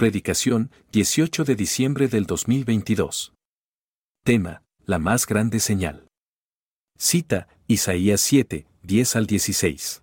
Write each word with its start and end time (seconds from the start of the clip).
Predicación, 0.00 0.70
18 0.92 1.44
de 1.44 1.54
diciembre 1.54 2.08
del 2.08 2.24
2022. 2.24 3.34
Tema, 4.24 4.62
la 4.86 4.98
más 4.98 5.26
grande 5.26 5.60
señal. 5.60 6.06
Cita, 6.96 7.48
Isaías 7.66 8.22
7, 8.22 8.64
10 8.82 9.16
al 9.16 9.26
16. 9.26 10.00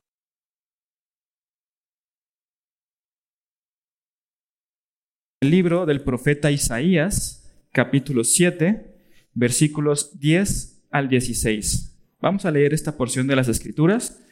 El 5.41 5.49
libro 5.49 5.88
del 5.88 6.04
profeta 6.04 6.52
Isaías, 6.52 7.52
capítulo 7.72 8.24
7, 8.24 8.94
versículos 9.34 10.20
10 10.20 10.90
al 10.92 11.10
16. 11.10 11.98
Vamos 12.22 12.46
a 12.46 12.52
leer 12.52 12.76
esta 12.76 12.98
porción 12.98 13.26
de 13.26 13.36
las 13.36 13.48
Escrituras, 13.48 14.24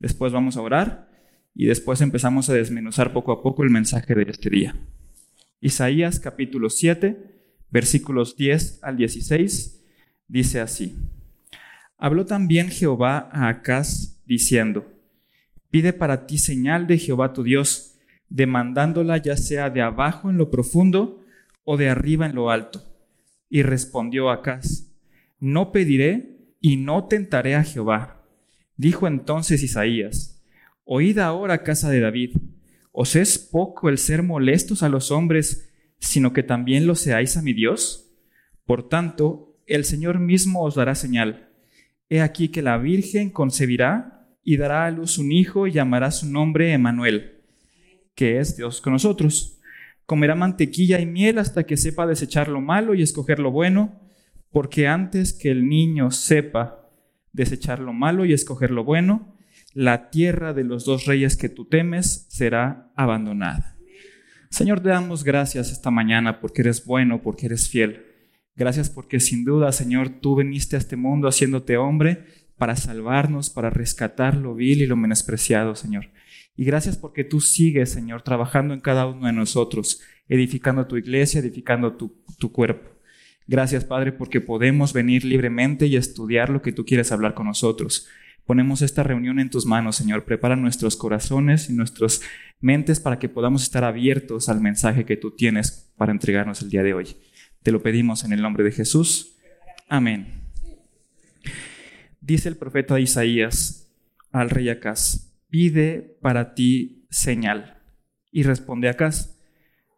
después 0.00 0.34
vamos 0.34 0.58
a 0.58 0.60
orar 0.60 1.08
y 1.54 1.64
después 1.64 2.02
empezamos 2.02 2.50
a 2.50 2.52
desmenuzar 2.52 3.14
poco 3.14 3.32
a 3.32 3.42
poco 3.42 3.62
el 3.62 3.70
mensaje 3.70 4.14
de 4.14 4.24
este 4.24 4.50
día. 4.50 4.78
Isaías 5.64 6.20
capítulo 6.20 6.68
7, 6.68 7.16
versículos 7.70 8.36
10 8.36 8.80
al 8.82 8.98
16, 8.98 9.82
dice 10.28 10.60
así. 10.60 10.94
Habló 11.96 12.26
también 12.26 12.68
Jehová 12.68 13.30
a 13.32 13.48
Acaz 13.48 14.22
diciendo, 14.26 14.84
Pide 15.70 15.94
para 15.94 16.26
ti 16.26 16.36
señal 16.36 16.86
de 16.86 16.98
Jehová 16.98 17.32
tu 17.32 17.42
Dios, 17.42 17.94
demandándola 18.28 19.16
ya 19.16 19.38
sea 19.38 19.70
de 19.70 19.80
abajo 19.80 20.28
en 20.28 20.36
lo 20.36 20.50
profundo 20.50 21.24
o 21.64 21.78
de 21.78 21.88
arriba 21.88 22.26
en 22.26 22.34
lo 22.34 22.50
alto. 22.50 22.82
Y 23.48 23.62
respondió 23.62 24.28
Acaz, 24.28 24.92
No 25.40 25.72
pediré 25.72 26.40
y 26.60 26.76
no 26.76 27.04
tentaré 27.04 27.54
a 27.54 27.64
Jehová. 27.64 28.22
Dijo 28.76 29.06
entonces 29.06 29.62
Isaías, 29.62 30.44
Oíd 30.84 31.18
ahora, 31.20 31.62
casa 31.62 31.88
de 31.88 32.00
David, 32.00 32.36
¿os 32.96 33.16
es 33.16 33.38
poco 33.38 33.88
el 33.88 33.98
ser 33.98 34.22
molestos 34.22 34.84
a 34.84 34.88
los 34.88 35.10
hombres, 35.10 35.68
sino 35.98 36.32
que 36.32 36.44
también 36.44 36.86
lo 36.86 36.94
seáis 36.94 37.36
a 37.36 37.42
mi 37.42 37.52
Dios? 37.52 38.12
Por 38.64 38.88
tanto, 38.88 39.58
el 39.66 39.84
Señor 39.84 40.20
mismo 40.20 40.62
os 40.62 40.76
dará 40.76 40.94
señal. 40.94 41.50
He 42.08 42.20
aquí 42.20 42.50
que 42.50 42.62
la 42.62 42.78
Virgen 42.78 43.30
concebirá 43.30 44.28
y 44.44 44.58
dará 44.58 44.86
a 44.86 44.92
luz 44.92 45.18
un 45.18 45.32
hijo 45.32 45.66
y 45.66 45.72
llamará 45.72 46.12
su 46.12 46.30
nombre 46.30 46.72
Emanuel, 46.72 47.42
que 48.14 48.38
es 48.38 48.56
Dios 48.56 48.80
con 48.80 48.92
nosotros. 48.92 49.58
Comerá 50.06 50.36
mantequilla 50.36 51.00
y 51.00 51.06
miel 51.06 51.38
hasta 51.38 51.64
que 51.64 51.76
sepa 51.76 52.06
desechar 52.06 52.48
lo 52.48 52.60
malo 52.60 52.94
y 52.94 53.02
escoger 53.02 53.40
lo 53.40 53.50
bueno 53.50 54.04
porque 54.54 54.86
antes 54.86 55.32
que 55.32 55.50
el 55.50 55.68
niño 55.68 56.12
sepa 56.12 56.88
desechar 57.32 57.80
lo 57.80 57.92
malo 57.92 58.24
y 58.24 58.32
escoger 58.32 58.70
lo 58.70 58.84
bueno, 58.84 59.33
la 59.74 60.10
tierra 60.10 60.54
de 60.54 60.64
los 60.64 60.84
dos 60.84 61.04
reyes 61.04 61.36
que 61.36 61.48
tú 61.48 61.66
temes 61.66 62.26
será 62.30 62.92
abandonada. 62.96 63.76
Señor, 64.48 64.80
te 64.80 64.90
damos 64.90 65.24
gracias 65.24 65.72
esta 65.72 65.90
mañana 65.90 66.40
porque 66.40 66.62
eres 66.62 66.84
bueno, 66.84 67.22
porque 67.22 67.46
eres 67.46 67.68
fiel. 67.68 68.06
Gracias 68.54 68.88
porque 68.88 69.18
sin 69.18 69.44
duda, 69.44 69.72
Señor, 69.72 70.20
tú 70.20 70.36
viniste 70.36 70.76
a 70.76 70.78
este 70.78 70.94
mundo 70.94 71.26
haciéndote 71.26 71.76
hombre 71.76 72.24
para 72.56 72.76
salvarnos, 72.76 73.50
para 73.50 73.70
rescatar 73.70 74.36
lo 74.36 74.54
vil 74.54 74.80
y 74.80 74.86
lo 74.86 74.94
menospreciado, 74.94 75.74
Señor. 75.74 76.10
Y 76.56 76.64
gracias 76.64 76.96
porque 76.96 77.24
tú 77.24 77.40
sigues, 77.40 77.90
Señor, 77.90 78.22
trabajando 78.22 78.74
en 78.74 78.80
cada 78.80 79.06
uno 79.06 79.26
de 79.26 79.32
nosotros, 79.32 80.00
edificando 80.28 80.86
tu 80.86 80.96
iglesia, 80.96 81.40
edificando 81.40 81.94
tu, 81.96 82.22
tu 82.38 82.52
cuerpo. 82.52 82.90
Gracias, 83.48 83.84
Padre, 83.84 84.12
porque 84.12 84.40
podemos 84.40 84.92
venir 84.92 85.24
libremente 85.24 85.86
y 85.86 85.96
estudiar 85.96 86.48
lo 86.48 86.62
que 86.62 86.70
tú 86.70 86.84
quieres 86.84 87.10
hablar 87.10 87.34
con 87.34 87.46
nosotros. 87.46 88.06
Ponemos 88.46 88.82
esta 88.82 89.02
reunión 89.02 89.38
en 89.38 89.48
tus 89.48 89.64
manos, 89.64 89.96
Señor. 89.96 90.24
Prepara 90.24 90.56
nuestros 90.56 90.96
corazones 90.96 91.70
y 91.70 91.72
nuestras 91.72 92.20
mentes 92.60 93.00
para 93.00 93.18
que 93.18 93.28
podamos 93.28 93.62
estar 93.62 93.84
abiertos 93.84 94.48
al 94.48 94.60
mensaje 94.60 95.04
que 95.06 95.16
tú 95.16 95.30
tienes 95.30 95.92
para 95.96 96.12
entregarnos 96.12 96.60
el 96.60 96.70
día 96.70 96.82
de 96.82 96.92
hoy. 96.92 97.16
Te 97.62 97.72
lo 97.72 97.82
pedimos 97.82 98.24
en 98.24 98.32
el 98.32 98.42
nombre 98.42 98.62
de 98.62 98.72
Jesús. 98.72 99.36
Amén. 99.88 100.42
Dice 102.20 102.48
el 102.48 102.56
profeta 102.56 103.00
Isaías 103.00 103.90
al 104.30 104.50
rey 104.50 104.68
Acaz, 104.68 105.32
pide 105.48 106.16
para 106.20 106.54
ti 106.54 107.06
señal. 107.10 107.82
Y 108.30 108.42
responde 108.42 108.88
Acaz, 108.88 109.38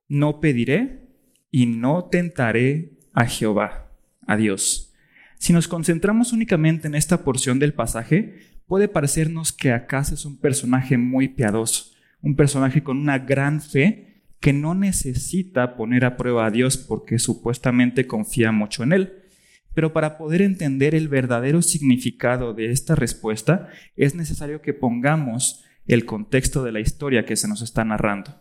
no 0.09 0.41
pediré 0.41 1.09
y 1.51 1.67
no 1.67 2.05
tentaré 2.05 2.99
a 3.13 3.27
Jehová, 3.27 3.91
a 4.27 4.37
Dios. 4.37 4.86
Si 5.39 5.53
nos 5.53 5.69
concentramos 5.69 6.33
únicamente 6.33 6.89
en 6.89 6.95
esta 6.95 7.25
porción 7.25 7.59
del 7.59 7.75
pasaje, 7.75 8.37
puede 8.67 8.89
parecernos 8.89 9.53
que 9.53 9.73
Acaz 9.73 10.13
es 10.13 10.25
un 10.25 10.39
personaje 10.39 10.99
muy 10.99 11.29
piadoso, 11.29 11.93
un 12.23 12.37
personaje 12.37 12.83
con 12.83 12.99
una 12.99 13.19
gran 13.19 13.61
fe 13.61 14.25
que 14.41 14.53
no 14.53 14.75
necesita 14.75 15.77
poner 15.77 16.05
a 16.05 16.17
prueba 16.17 16.47
a 16.47 16.51
Dios 16.51 16.77
porque 16.77 17.19
supuestamente 17.19 18.07
confía 18.07 18.53
mucho 18.53 18.83
en 18.83 18.93
él. 18.93 19.13
Pero 19.75 19.93
para 19.93 20.17
poder 20.17 20.43
entender 20.43 20.95
el 20.95 21.09
verdadero 21.09 21.61
significado 21.63 22.55
de 22.55 22.71
esta 22.71 22.95
respuesta, 22.95 23.69
es 23.95 24.15
necesario 24.15 24.63
que 24.63 24.73
pongamos 24.73 25.65
el 25.87 26.05
contexto 26.05 26.65
de 26.65 26.73
la 26.73 26.81
historia 26.81 27.25
que 27.25 27.37
se 27.37 27.49
nos 27.49 27.63
está 27.63 27.85
narrando. 27.85 28.41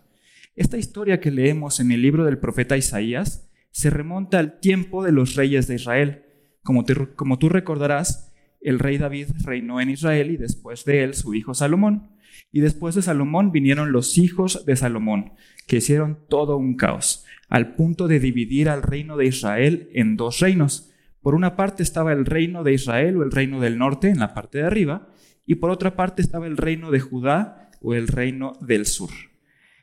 Esta 0.56 0.78
historia 0.78 1.20
que 1.20 1.32
leemos 1.32 1.80
en 1.80 1.92
el 1.92 2.02
libro 2.02 2.24
del 2.24 2.38
profeta 2.38 2.78
Isaías 2.78 3.50
se 3.72 3.90
remonta 3.90 4.40
al 4.40 4.60
tiempo 4.60 5.04
de 5.04 5.12
los 5.12 5.36
reyes 5.36 5.68
de 5.68 5.76
Israel. 5.76 6.25
Como, 6.66 6.84
tú 6.84 7.50
recordarás, 7.50 8.34
el 8.60 8.80
rey 8.80 8.98
David 8.98 9.28
reinó 9.44 9.80
en 9.80 9.92
Israel 9.92 10.32
y 10.32 10.38
después 10.38 10.84
de 10.84 11.04
él 11.04 11.14
su 11.14 11.36
hijo 11.36 11.54
Salomón. 11.54 12.10
Y 12.52 12.62
después 12.62 12.96
de 12.96 13.04
Salomón 13.04 13.52
vinieron 13.52 13.92
los 13.92 14.18
hijos 14.18 14.66
de 14.66 14.76
Salomón, 14.76 15.34
que 15.68 15.78
hicieron 15.78 16.18
todo 16.28 16.58
un 16.58 16.76
caos, 16.76 17.24
al 17.50 17.76
punto 17.76 18.08
de 18.08 18.20
dividir 18.20 18.68
al 18.68 18.82
reino 18.82 19.16
de 19.16 19.28
Israel 19.28 19.90
en 19.94 20.18
dos 20.18 20.40
reinos. 20.40 20.92
Por 21.22 21.36
una 21.36 21.56
parte 21.56 21.84
estaba 21.84 22.12
el 22.12 22.26
reino 22.26 22.64
de 22.64 22.74
Israel 22.74 23.18
o 23.18 23.24
el 23.24 23.32
reino 23.32 23.62
del 23.62 23.78
norte 23.78 24.10
en 24.10 24.20
la 24.20 24.34
parte 24.34 24.58
de 24.58 24.66
arriba, 24.66 25.10
y 25.46 25.56
por 25.56 25.70
otra 25.70 25.96
parte 25.96 26.24
estaba 26.24 26.48
el 26.48 26.58
reino 26.58 26.90
de 26.90 27.00
Judá 27.00 27.70
o 27.80 27.94
el 27.94 28.08
reino 28.08 28.54
del 28.62 28.88
sur. 28.88 29.12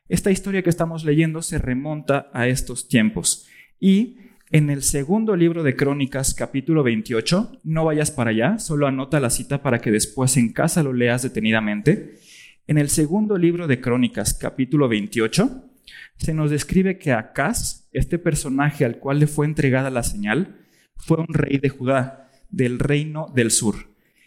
Esta 0.09 0.33
historia 0.33 0.63
que 0.63 0.71
estamos 0.71 1.05
leyendo 1.05 1.43
se 1.43 1.59
remonta 1.59 2.29
a 2.33 2.49
estos 2.49 2.89
tiempos 2.89 3.47
y 3.79 4.19
en 4.53 4.69
el 4.69 4.83
segundo 4.83 5.35
libro 5.35 5.63
de 5.63 5.77
Crónicas, 5.77 6.35
capítulo 6.35 6.83
28, 6.83 7.61
no 7.65 7.87
vayas 7.87 8.11
para 8.11 8.31
allá, 8.31 8.59
solo 8.59 8.87
anota 8.87 9.19
la 9.19 9.31
cita 9.31 9.63
para 9.63 9.81
que 9.81 9.91
después 9.91 10.37
en 10.37 10.53
casa 10.53 10.83
lo 10.83 10.93
leas 10.93 11.23
detenidamente. 11.23 12.19
En 12.67 12.77
el 12.77 12.91
segundo 12.91 13.39
libro 13.39 13.67
de 13.67 13.81
Crónicas, 13.81 14.35
capítulo 14.35 14.89
28, 14.89 15.71
se 16.19 16.35
nos 16.35 16.51
describe 16.51 16.99
que 16.99 17.13
Acaz, 17.13 17.89
este 17.93 18.19
personaje 18.19 18.85
al 18.85 18.99
cual 18.99 19.21
le 19.21 19.27
fue 19.27 19.47
entregada 19.47 19.89
la 19.89 20.03
señal, 20.03 20.61
fue 20.97 21.17
un 21.17 21.33
rey 21.33 21.57
de 21.57 21.71
Judá, 21.71 22.29
del 22.51 22.79
reino 22.79 23.33
del 23.35 23.51
sur, 23.51 23.77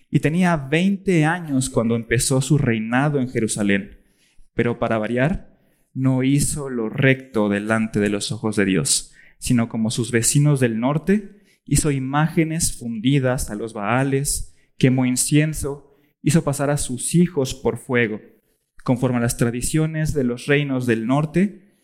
y 0.09 0.21
tenía 0.21 0.57
20 0.57 1.23
años 1.25 1.69
cuando 1.69 1.95
empezó 1.95 2.41
su 2.41 2.57
reinado 2.57 3.19
en 3.19 3.29
Jerusalén. 3.29 3.99
Pero 4.55 4.79
para 4.79 4.97
variar, 4.97 5.55
no 5.93 6.23
hizo 6.23 6.71
lo 6.71 6.89
recto 6.89 7.47
delante 7.47 7.99
de 7.99 8.09
los 8.09 8.31
ojos 8.31 8.55
de 8.55 8.65
Dios 8.65 9.11
sino 9.45 9.69
como 9.69 9.91
sus 9.91 10.09
vecinos 10.09 10.59
del 10.59 10.79
norte, 10.79 11.43
hizo 11.67 11.91
imágenes 11.91 12.75
fundidas 12.79 13.51
a 13.51 13.55
los 13.55 13.73
Baales, 13.73 14.55
quemó 14.79 15.05
incienso, 15.05 15.99
hizo 16.23 16.43
pasar 16.43 16.71
a 16.71 16.77
sus 16.77 17.13
hijos 17.13 17.53
por 17.53 17.77
fuego. 17.77 18.19
Conforme 18.83 19.17
a 19.17 19.21
las 19.21 19.37
tradiciones 19.37 20.15
de 20.15 20.23
los 20.23 20.47
reinos 20.47 20.87
del 20.87 21.05
norte, 21.05 21.77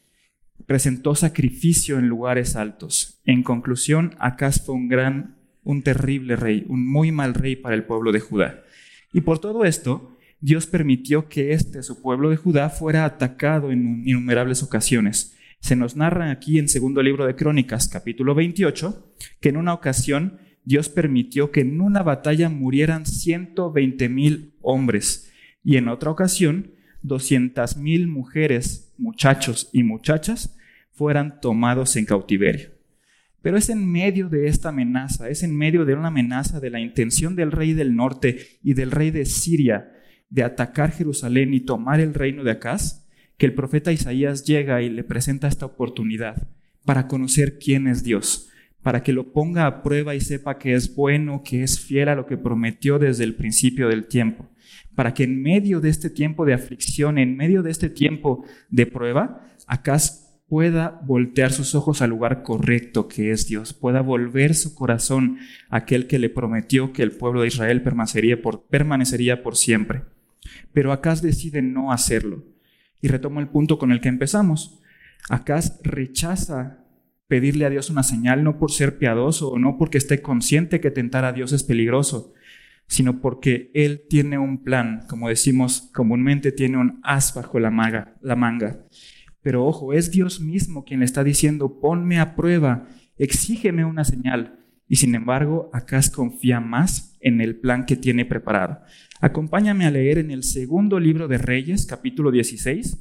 presentó 0.65 1.13
sacrificio 1.13 1.99
en 1.99 2.07
lugares 2.07 2.55
altos. 2.55 3.21
En 3.25 3.43
conclusión, 3.43 4.15
Acaz 4.17 4.65
fue 4.65 4.73
un 4.73 4.87
gran, 4.87 5.37
un 5.63 5.83
terrible 5.83 6.37
rey, 6.37 6.65
un 6.67 6.91
muy 6.91 7.11
mal 7.11 7.35
rey 7.35 7.55
para 7.55 7.75
el 7.75 7.83
pueblo 7.83 8.11
de 8.11 8.21
Judá. 8.21 8.63
Y 9.13 9.21
por 9.21 9.37
todo 9.37 9.65
esto, 9.65 10.17
Dios 10.39 10.65
permitió 10.65 11.29
que 11.29 11.53
este, 11.53 11.83
su 11.83 12.01
pueblo 12.01 12.31
de 12.31 12.37
Judá, 12.37 12.71
fuera 12.71 13.05
atacado 13.05 13.71
en 13.71 14.01
innumerables 14.07 14.63
ocasiones. 14.63 15.37
Se 15.61 15.75
nos 15.75 15.95
narra 15.95 16.31
aquí 16.31 16.57
en 16.57 16.67
segundo 16.67 17.03
libro 17.03 17.27
de 17.27 17.35
Crónicas, 17.35 17.87
capítulo 17.87 18.33
28, 18.33 19.13
que 19.39 19.49
en 19.49 19.57
una 19.57 19.75
ocasión 19.75 20.39
Dios 20.65 20.89
permitió 20.89 21.51
que 21.51 21.61
en 21.61 21.79
una 21.81 22.01
batalla 22.01 22.49
murieran 22.49 23.05
120 23.05 24.09
mil 24.09 24.55
hombres 24.61 25.31
y 25.63 25.77
en 25.77 25.87
otra 25.87 26.09
ocasión 26.09 26.71
200 27.03 27.77
mil 27.77 28.07
mujeres, 28.07 28.91
muchachos 28.97 29.69
y 29.71 29.83
muchachas 29.83 30.57
fueran 30.93 31.39
tomados 31.39 31.95
en 31.95 32.05
cautiverio. 32.05 32.71
Pero 33.43 33.55
es 33.55 33.69
en 33.69 33.89
medio 33.89 34.29
de 34.29 34.47
esta 34.47 34.69
amenaza, 34.69 35.29
es 35.29 35.43
en 35.43 35.55
medio 35.55 35.85
de 35.85 35.93
una 35.93 36.07
amenaza 36.07 36.59
de 36.59 36.71
la 36.71 36.79
intención 36.79 37.35
del 37.35 37.51
rey 37.51 37.73
del 37.73 37.95
norte 37.95 38.39
y 38.63 38.73
del 38.73 38.89
rey 38.89 39.11
de 39.11 39.25
Siria 39.25 39.91
de 40.31 40.43
atacar 40.43 40.91
Jerusalén 40.91 41.53
y 41.53 41.59
tomar 41.59 41.99
el 41.99 42.15
reino 42.15 42.43
de 42.43 42.51
Acaz, 42.51 43.00
que 43.41 43.47
el 43.47 43.55
profeta 43.55 43.91
Isaías 43.91 44.45
llega 44.45 44.83
y 44.83 44.89
le 44.91 45.03
presenta 45.03 45.47
esta 45.47 45.65
oportunidad 45.65 46.47
para 46.85 47.07
conocer 47.07 47.57
quién 47.57 47.87
es 47.87 48.03
Dios, 48.03 48.49
para 48.83 49.01
que 49.01 49.13
lo 49.13 49.33
ponga 49.33 49.65
a 49.65 49.81
prueba 49.81 50.13
y 50.13 50.21
sepa 50.21 50.59
que 50.59 50.75
es 50.75 50.93
bueno, 50.95 51.41
que 51.43 51.63
es 51.63 51.79
fiel 51.79 52.09
a 52.09 52.15
lo 52.15 52.27
que 52.27 52.37
prometió 52.37 52.99
desde 52.99 53.23
el 53.23 53.33
principio 53.33 53.87
del 53.87 54.05
tiempo, 54.05 54.47
para 54.93 55.15
que 55.15 55.23
en 55.23 55.41
medio 55.41 55.81
de 55.81 55.89
este 55.89 56.11
tiempo 56.11 56.45
de 56.45 56.53
aflicción, 56.53 57.17
en 57.17 57.35
medio 57.35 57.63
de 57.63 57.71
este 57.71 57.89
tiempo 57.89 58.45
de 58.69 58.85
prueba, 58.85 59.43
acá 59.65 59.97
pueda 60.47 61.01
voltear 61.03 61.51
sus 61.51 61.73
ojos 61.73 62.03
al 62.03 62.11
lugar 62.11 62.43
correcto 62.43 63.07
que 63.07 63.31
es 63.31 63.47
Dios, 63.47 63.73
pueda 63.73 64.01
volver 64.01 64.53
su 64.53 64.75
corazón 64.75 65.39
a 65.71 65.77
aquel 65.77 66.05
que 66.05 66.19
le 66.19 66.29
prometió 66.29 66.93
que 66.93 67.01
el 67.01 67.09
pueblo 67.09 67.41
de 67.41 67.47
Israel 67.47 67.81
permanecería 67.81 68.39
por, 68.39 68.67
permanecería 68.67 69.41
por 69.41 69.57
siempre. 69.57 70.03
Pero 70.73 70.91
Acaz 70.91 71.23
decide 71.23 71.63
no 71.63 71.91
hacerlo. 71.91 72.50
Y 73.01 73.07
retomo 73.07 73.39
el 73.39 73.49
punto 73.49 73.77
con 73.77 73.91
el 73.91 73.99
que 73.99 74.09
empezamos. 74.09 74.79
Acaz 75.29 75.79
rechaza 75.83 76.85
pedirle 77.27 77.65
a 77.65 77.69
Dios 77.69 77.89
una 77.89 78.03
señal 78.03 78.43
no 78.43 78.57
por 78.57 78.71
ser 78.71 78.97
piadoso 78.97 79.51
o 79.51 79.59
no 79.59 79.77
porque 79.77 79.97
esté 79.97 80.21
consciente 80.21 80.81
que 80.81 80.91
tentar 80.91 81.23
a 81.23 81.31
Dios 81.31 81.53
es 81.53 81.63
peligroso, 81.63 82.33
sino 82.87 83.21
porque 83.21 83.71
Él 83.73 84.03
tiene 84.09 84.37
un 84.37 84.63
plan, 84.63 85.05
como 85.07 85.29
decimos 85.29 85.89
comúnmente, 85.93 86.51
tiene 86.51 86.77
un 86.77 86.99
as 87.03 87.33
bajo 87.33 87.59
la 87.59 87.71
manga. 87.71 88.15
La 88.21 88.35
manga. 88.35 88.85
Pero 89.41 89.65
ojo, 89.65 89.93
es 89.93 90.11
Dios 90.11 90.41
mismo 90.41 90.83
quien 90.83 90.99
le 90.99 91.05
está 91.05 91.23
diciendo, 91.23 91.79
ponme 91.79 92.19
a 92.19 92.35
prueba, 92.35 92.87
exígeme 93.17 93.85
una 93.85 94.03
señal. 94.03 94.60
Y 94.91 94.97
sin 94.97 95.15
embargo, 95.15 95.69
Acaz 95.71 96.09
confía 96.09 96.59
más 96.59 97.15
en 97.21 97.39
el 97.39 97.55
plan 97.55 97.85
que 97.85 97.95
tiene 97.95 98.25
preparado. 98.25 98.81
Acompáñame 99.21 99.85
a 99.85 99.89
leer 99.89 100.17
en 100.17 100.31
el 100.31 100.43
segundo 100.43 100.99
libro 100.99 101.29
de 101.29 101.37
Reyes, 101.37 101.85
capítulo 101.85 102.29
16, 102.29 102.97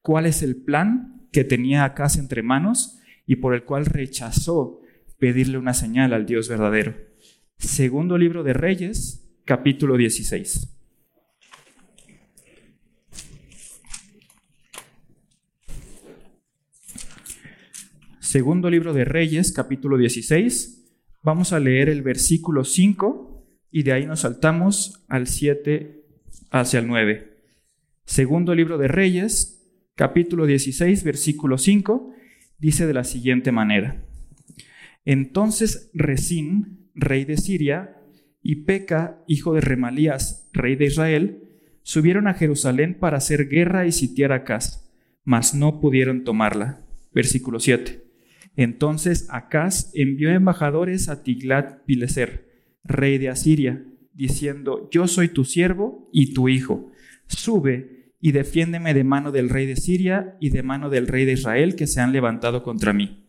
cuál 0.00 0.26
es 0.26 0.44
el 0.44 0.54
plan 0.54 1.26
que 1.32 1.42
tenía 1.42 1.82
Acaz 1.82 2.18
entre 2.18 2.44
manos 2.44 3.00
y 3.26 3.34
por 3.34 3.52
el 3.52 3.64
cual 3.64 3.84
rechazó 3.84 4.80
pedirle 5.18 5.58
una 5.58 5.74
señal 5.74 6.12
al 6.12 6.24
Dios 6.24 6.48
verdadero. 6.48 6.94
Segundo 7.58 8.16
libro 8.16 8.44
de 8.44 8.52
Reyes, 8.52 9.28
capítulo 9.44 9.96
16. 9.96 10.68
Segundo 18.20 18.70
libro 18.70 18.92
de 18.92 19.04
Reyes, 19.04 19.50
capítulo 19.50 19.98
16. 19.98 20.83
Vamos 21.24 21.54
a 21.54 21.58
leer 21.58 21.88
el 21.88 22.02
versículo 22.02 22.64
5 22.64 23.46
y 23.70 23.82
de 23.82 23.92
ahí 23.92 24.04
nos 24.04 24.20
saltamos 24.20 25.06
al 25.08 25.26
7 25.26 26.04
hacia 26.50 26.80
el 26.80 26.86
9. 26.86 27.38
Segundo 28.04 28.54
libro 28.54 28.76
de 28.76 28.88
Reyes, 28.88 29.66
capítulo 29.94 30.44
16, 30.44 31.02
versículo 31.02 31.56
5, 31.56 32.12
dice 32.58 32.86
de 32.86 32.92
la 32.92 33.04
siguiente 33.04 33.52
manera. 33.52 34.04
Entonces 35.06 35.90
Resín, 35.94 36.90
rey 36.94 37.24
de 37.24 37.38
Siria, 37.38 38.02
y 38.42 38.56
Peca, 38.66 39.24
hijo 39.26 39.54
de 39.54 39.62
Remalías, 39.62 40.50
rey 40.52 40.76
de 40.76 40.84
Israel, 40.84 41.48
subieron 41.82 42.28
a 42.28 42.34
Jerusalén 42.34 42.98
para 43.00 43.16
hacer 43.16 43.48
guerra 43.48 43.86
y 43.86 43.92
sitiar 43.92 44.32
a 44.32 44.36
Acaz, 44.36 44.92
mas 45.24 45.54
no 45.54 45.80
pudieron 45.80 46.22
tomarla. 46.22 46.82
Versículo 47.14 47.60
7. 47.60 48.03
Entonces 48.56 49.26
Acaz 49.30 49.90
envió 49.94 50.30
embajadores 50.30 51.08
a 51.08 51.22
Tiglat-Pileser, 51.22 52.44
rey 52.84 53.18
de 53.18 53.28
Asiria, 53.28 53.84
diciendo, 54.12 54.88
Yo 54.90 55.08
soy 55.08 55.28
tu 55.28 55.44
siervo 55.44 56.08
y 56.12 56.34
tu 56.34 56.48
hijo. 56.48 56.90
Sube 57.26 58.12
y 58.20 58.32
defiéndeme 58.32 58.94
de 58.94 59.04
mano 59.04 59.32
del 59.32 59.48
rey 59.48 59.66
de 59.66 59.76
Siria 59.76 60.36
y 60.40 60.50
de 60.50 60.62
mano 60.62 60.88
del 60.88 61.08
rey 61.08 61.24
de 61.24 61.32
Israel 61.32 61.74
que 61.74 61.86
se 61.86 62.00
han 62.00 62.12
levantado 62.12 62.62
contra 62.62 62.92
mí. 62.92 63.26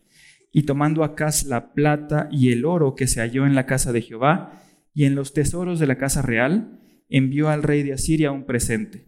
Y 0.51 0.63
tomando 0.63 1.03
Acaz 1.03 1.45
la 1.45 1.73
plata 1.73 2.29
y 2.31 2.51
el 2.51 2.63
oro 2.63 2.95
que 2.95 3.07
se 3.07 3.19
halló 3.19 3.45
en 3.45 3.55
la 3.55 3.65
casa 3.65 3.91
de 3.91 4.01
Jehová 4.01 4.61
y 4.93 5.03
en 5.03 5.15
los 5.15 5.33
tesoros 5.33 5.79
de 5.79 5.87
la 5.87 5.97
casa 5.97 6.21
real, 6.21 6.79
envió 7.09 7.49
al 7.49 7.63
rey 7.63 7.83
de 7.83 7.93
Asiria 7.93 8.31
un 8.31 8.45
presente. 8.45 9.05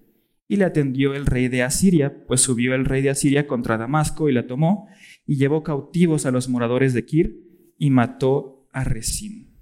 Y 0.50 0.58
le 0.58 0.66
atendió 0.66 1.14
el 1.14 1.26
rey 1.26 1.48
de 1.48 1.64
Asiria, 1.64 2.26
pues 2.28 2.42
subió 2.42 2.76
el 2.76 2.86
rey 2.86 3.02
de 3.02 3.10
Asiria 3.10 3.48
contra 3.48 3.78
Damasco 3.78 4.30
y 4.30 4.34
la 4.34 4.48
tomó, 4.48 4.88
y 5.28 5.36
llevó 5.36 5.62
cautivos 5.62 6.26
a 6.26 6.32
los 6.32 6.50
moradores 6.50 6.94
de 6.94 7.06
Kir 7.06 7.44
y 7.78 7.92
mató 7.92 8.68
a 8.72 8.84
Resín. 8.84 9.56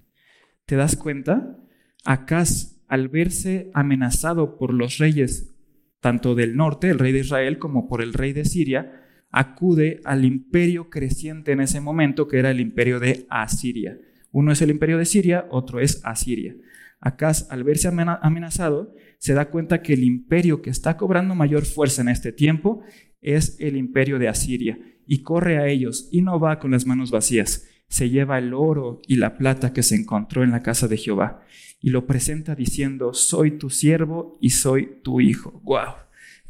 ¿Te 0.65 0.75
das 0.75 0.95
cuenta? 0.95 1.57
Acaz, 2.05 2.83
al 2.87 3.09
verse 3.09 3.71
amenazado 3.73 4.57
por 4.57 4.73
los 4.73 4.99
reyes, 4.99 5.55
tanto 5.99 6.35
del 6.35 6.55
norte, 6.55 6.89
el 6.89 6.99
rey 6.99 7.11
de 7.11 7.19
Israel, 7.19 7.57
como 7.57 7.87
por 7.87 8.03
el 8.03 8.13
rey 8.13 8.31
de 8.31 8.45
Siria, 8.45 9.01
acude 9.31 10.01
al 10.05 10.23
imperio 10.23 10.89
creciente 10.89 11.51
en 11.51 11.61
ese 11.61 11.81
momento, 11.81 12.27
que 12.27 12.37
era 12.37 12.51
el 12.51 12.59
imperio 12.59 12.99
de 12.99 13.25
Asiria. 13.29 13.97
Uno 14.31 14.51
es 14.51 14.61
el 14.61 14.69
imperio 14.69 14.99
de 14.99 15.05
Siria, 15.05 15.47
otro 15.49 15.79
es 15.79 15.99
Asiria. 16.05 16.55
Acaz, 16.99 17.47
al 17.51 17.63
verse 17.63 17.87
amenazado, 17.87 18.93
se 19.17 19.33
da 19.33 19.49
cuenta 19.49 19.81
que 19.81 19.93
el 19.93 20.03
imperio 20.03 20.61
que 20.61 20.69
está 20.69 20.95
cobrando 20.97 21.35
mayor 21.35 21.65
fuerza 21.65 22.01
en 22.01 22.09
este 22.09 22.31
tiempo 22.31 22.81
es 23.25 23.57
el 23.59 23.75
imperio 23.75 24.19
de 24.19 24.27
Asiria 24.27 24.79
y 25.07 25.23
corre 25.23 25.57
a 25.57 25.67
ellos 25.67 26.07
y 26.11 26.21
no 26.21 26.39
va 26.39 26.59
con 26.59 26.71
las 26.71 26.85
manos 26.85 27.09
vacías. 27.09 27.67
Se 27.87 28.09
lleva 28.09 28.37
el 28.37 28.53
oro 28.53 29.01
y 29.07 29.15
la 29.15 29.37
plata 29.37 29.73
que 29.73 29.83
se 29.83 29.95
encontró 29.95 30.43
en 30.43 30.51
la 30.51 30.61
casa 30.61 30.87
de 30.87 30.97
Jehová 30.97 31.41
y 31.81 31.89
lo 31.89 32.05
presenta 32.05 32.55
diciendo, 32.55 33.13
soy 33.13 33.57
tu 33.57 33.69
siervo 33.69 34.37
y 34.41 34.51
soy 34.51 34.99
tu 35.03 35.21
hijo. 35.21 35.59
¡Wow! 35.63 35.95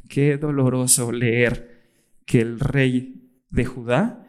Qué 0.10 0.38
doloroso 0.38 1.12
leer 1.12 1.83
que 2.25 2.42
el 2.42 2.60
rey 2.60 3.30
de 3.50 3.66
Judá 3.66 4.27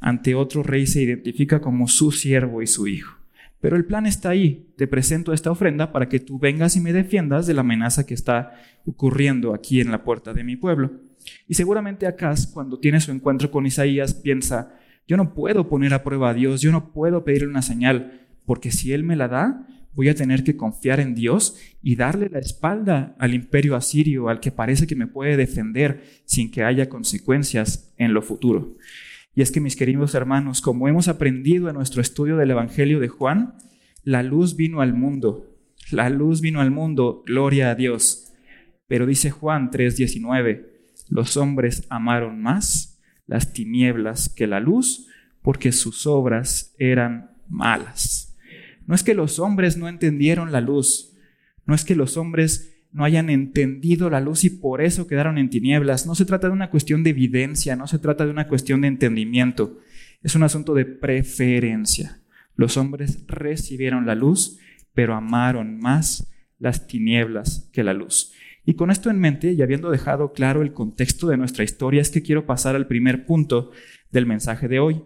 ante 0.00 0.36
otro 0.36 0.62
rey 0.62 0.86
se 0.86 1.02
identifica 1.02 1.60
como 1.60 1.88
su 1.88 2.12
siervo 2.12 2.62
y 2.62 2.68
su 2.68 2.86
hijo. 2.86 3.16
Pero 3.60 3.76
el 3.76 3.84
plan 3.84 4.06
está 4.06 4.30
ahí. 4.30 4.72
Te 4.76 4.86
presento 4.86 5.32
esta 5.32 5.50
ofrenda 5.50 5.90
para 5.90 6.08
que 6.08 6.20
tú 6.20 6.38
vengas 6.38 6.76
y 6.76 6.80
me 6.80 6.92
defiendas 6.92 7.48
de 7.48 7.54
la 7.54 7.62
amenaza 7.62 8.06
que 8.06 8.14
está 8.14 8.52
ocurriendo 8.86 9.52
aquí 9.52 9.80
en 9.80 9.90
la 9.90 10.04
puerta 10.04 10.32
de 10.32 10.44
mi 10.44 10.54
pueblo. 10.54 11.07
Y 11.46 11.54
seguramente 11.54 12.06
Acaz, 12.06 12.46
cuando 12.46 12.78
tiene 12.78 13.00
su 13.00 13.10
encuentro 13.10 13.50
con 13.50 13.66
Isaías, 13.66 14.14
piensa, 14.14 14.74
yo 15.06 15.16
no 15.16 15.34
puedo 15.34 15.68
poner 15.68 15.94
a 15.94 16.04
prueba 16.04 16.30
a 16.30 16.34
Dios, 16.34 16.60
yo 16.60 16.72
no 16.72 16.92
puedo 16.92 17.24
pedirle 17.24 17.48
una 17.48 17.62
señal, 17.62 18.26
porque 18.44 18.70
si 18.70 18.92
Él 18.92 19.04
me 19.04 19.16
la 19.16 19.28
da, 19.28 19.66
voy 19.94 20.08
a 20.08 20.14
tener 20.14 20.44
que 20.44 20.56
confiar 20.56 21.00
en 21.00 21.14
Dios 21.14 21.56
y 21.82 21.96
darle 21.96 22.28
la 22.28 22.38
espalda 22.38 23.16
al 23.18 23.34
imperio 23.34 23.74
asirio, 23.74 24.28
al 24.28 24.40
que 24.40 24.52
parece 24.52 24.86
que 24.86 24.94
me 24.94 25.06
puede 25.06 25.36
defender 25.36 26.04
sin 26.24 26.50
que 26.50 26.62
haya 26.62 26.88
consecuencias 26.88 27.92
en 27.96 28.14
lo 28.14 28.22
futuro. 28.22 28.76
Y 29.34 29.42
es 29.42 29.50
que, 29.50 29.60
mis 29.60 29.76
queridos 29.76 30.14
hermanos, 30.14 30.60
como 30.60 30.88
hemos 30.88 31.08
aprendido 31.08 31.68
en 31.68 31.74
nuestro 31.74 32.00
estudio 32.00 32.36
del 32.36 32.50
Evangelio 32.50 33.00
de 33.00 33.08
Juan, 33.08 33.54
la 34.04 34.22
luz 34.22 34.56
vino 34.56 34.80
al 34.80 34.94
mundo. 34.94 35.58
La 35.90 36.10
luz 36.10 36.40
vino 36.40 36.60
al 36.60 36.70
mundo, 36.70 37.22
gloria 37.26 37.70
a 37.70 37.74
Dios. 37.74 38.32
Pero 38.86 39.06
dice 39.06 39.30
Juan 39.30 39.70
3:19, 39.70 40.77
los 41.08 41.36
hombres 41.36 41.86
amaron 41.88 42.40
más 42.42 43.00
las 43.26 43.52
tinieblas 43.52 44.28
que 44.28 44.46
la 44.46 44.60
luz 44.60 45.06
porque 45.42 45.72
sus 45.72 46.06
obras 46.06 46.74
eran 46.78 47.30
malas. 47.48 48.36
No 48.86 48.94
es 48.94 49.02
que 49.02 49.14
los 49.14 49.38
hombres 49.38 49.76
no 49.76 49.88
entendieron 49.88 50.52
la 50.52 50.60
luz, 50.60 51.14
no 51.66 51.74
es 51.74 51.84
que 51.84 51.94
los 51.94 52.16
hombres 52.16 52.74
no 52.90 53.04
hayan 53.04 53.28
entendido 53.28 54.08
la 54.08 54.20
luz 54.20 54.44
y 54.44 54.50
por 54.50 54.80
eso 54.80 55.06
quedaron 55.06 55.36
en 55.38 55.50
tinieblas. 55.50 56.06
No 56.06 56.14
se 56.14 56.24
trata 56.24 56.46
de 56.46 56.54
una 56.54 56.70
cuestión 56.70 57.02
de 57.02 57.10
evidencia, 57.10 57.76
no 57.76 57.86
se 57.86 57.98
trata 57.98 58.24
de 58.24 58.30
una 58.30 58.48
cuestión 58.48 58.80
de 58.80 58.88
entendimiento, 58.88 59.78
es 60.22 60.34
un 60.34 60.42
asunto 60.42 60.74
de 60.74 60.86
preferencia. 60.86 62.20
Los 62.56 62.76
hombres 62.76 63.24
recibieron 63.28 64.06
la 64.06 64.14
luz, 64.14 64.58
pero 64.94 65.14
amaron 65.14 65.78
más 65.78 66.32
las 66.58 66.86
tinieblas 66.88 67.70
que 67.72 67.84
la 67.84 67.92
luz. 67.92 68.32
Y 68.68 68.74
con 68.74 68.90
esto 68.90 69.08
en 69.08 69.18
mente, 69.18 69.54
y 69.54 69.62
habiendo 69.62 69.90
dejado 69.90 70.34
claro 70.34 70.60
el 70.60 70.74
contexto 70.74 71.26
de 71.28 71.38
nuestra 71.38 71.64
historia, 71.64 72.02
es 72.02 72.10
que 72.10 72.20
quiero 72.20 72.44
pasar 72.44 72.76
al 72.76 72.86
primer 72.86 73.24
punto 73.24 73.70
del 74.10 74.26
mensaje 74.26 74.68
de 74.68 74.78
hoy, 74.78 75.04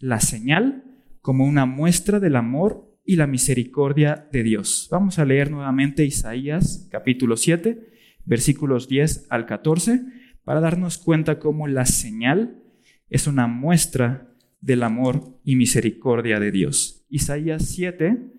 la 0.00 0.18
señal 0.18 0.82
como 1.20 1.44
una 1.44 1.64
muestra 1.64 2.18
del 2.18 2.34
amor 2.34 2.92
y 3.04 3.14
la 3.14 3.28
misericordia 3.28 4.26
de 4.32 4.42
Dios. 4.42 4.88
Vamos 4.90 5.20
a 5.20 5.24
leer 5.24 5.52
nuevamente 5.52 6.04
Isaías 6.04 6.88
capítulo 6.90 7.36
7, 7.36 7.86
versículos 8.24 8.88
10 8.88 9.28
al 9.30 9.46
14, 9.46 10.02
para 10.42 10.58
darnos 10.58 10.98
cuenta 10.98 11.38
cómo 11.38 11.68
la 11.68 11.86
señal 11.86 12.64
es 13.10 13.28
una 13.28 13.46
muestra 13.46 14.34
del 14.60 14.82
amor 14.82 15.38
y 15.44 15.54
misericordia 15.54 16.40
de 16.40 16.50
Dios. 16.50 17.06
Isaías 17.08 17.64
7, 17.64 18.32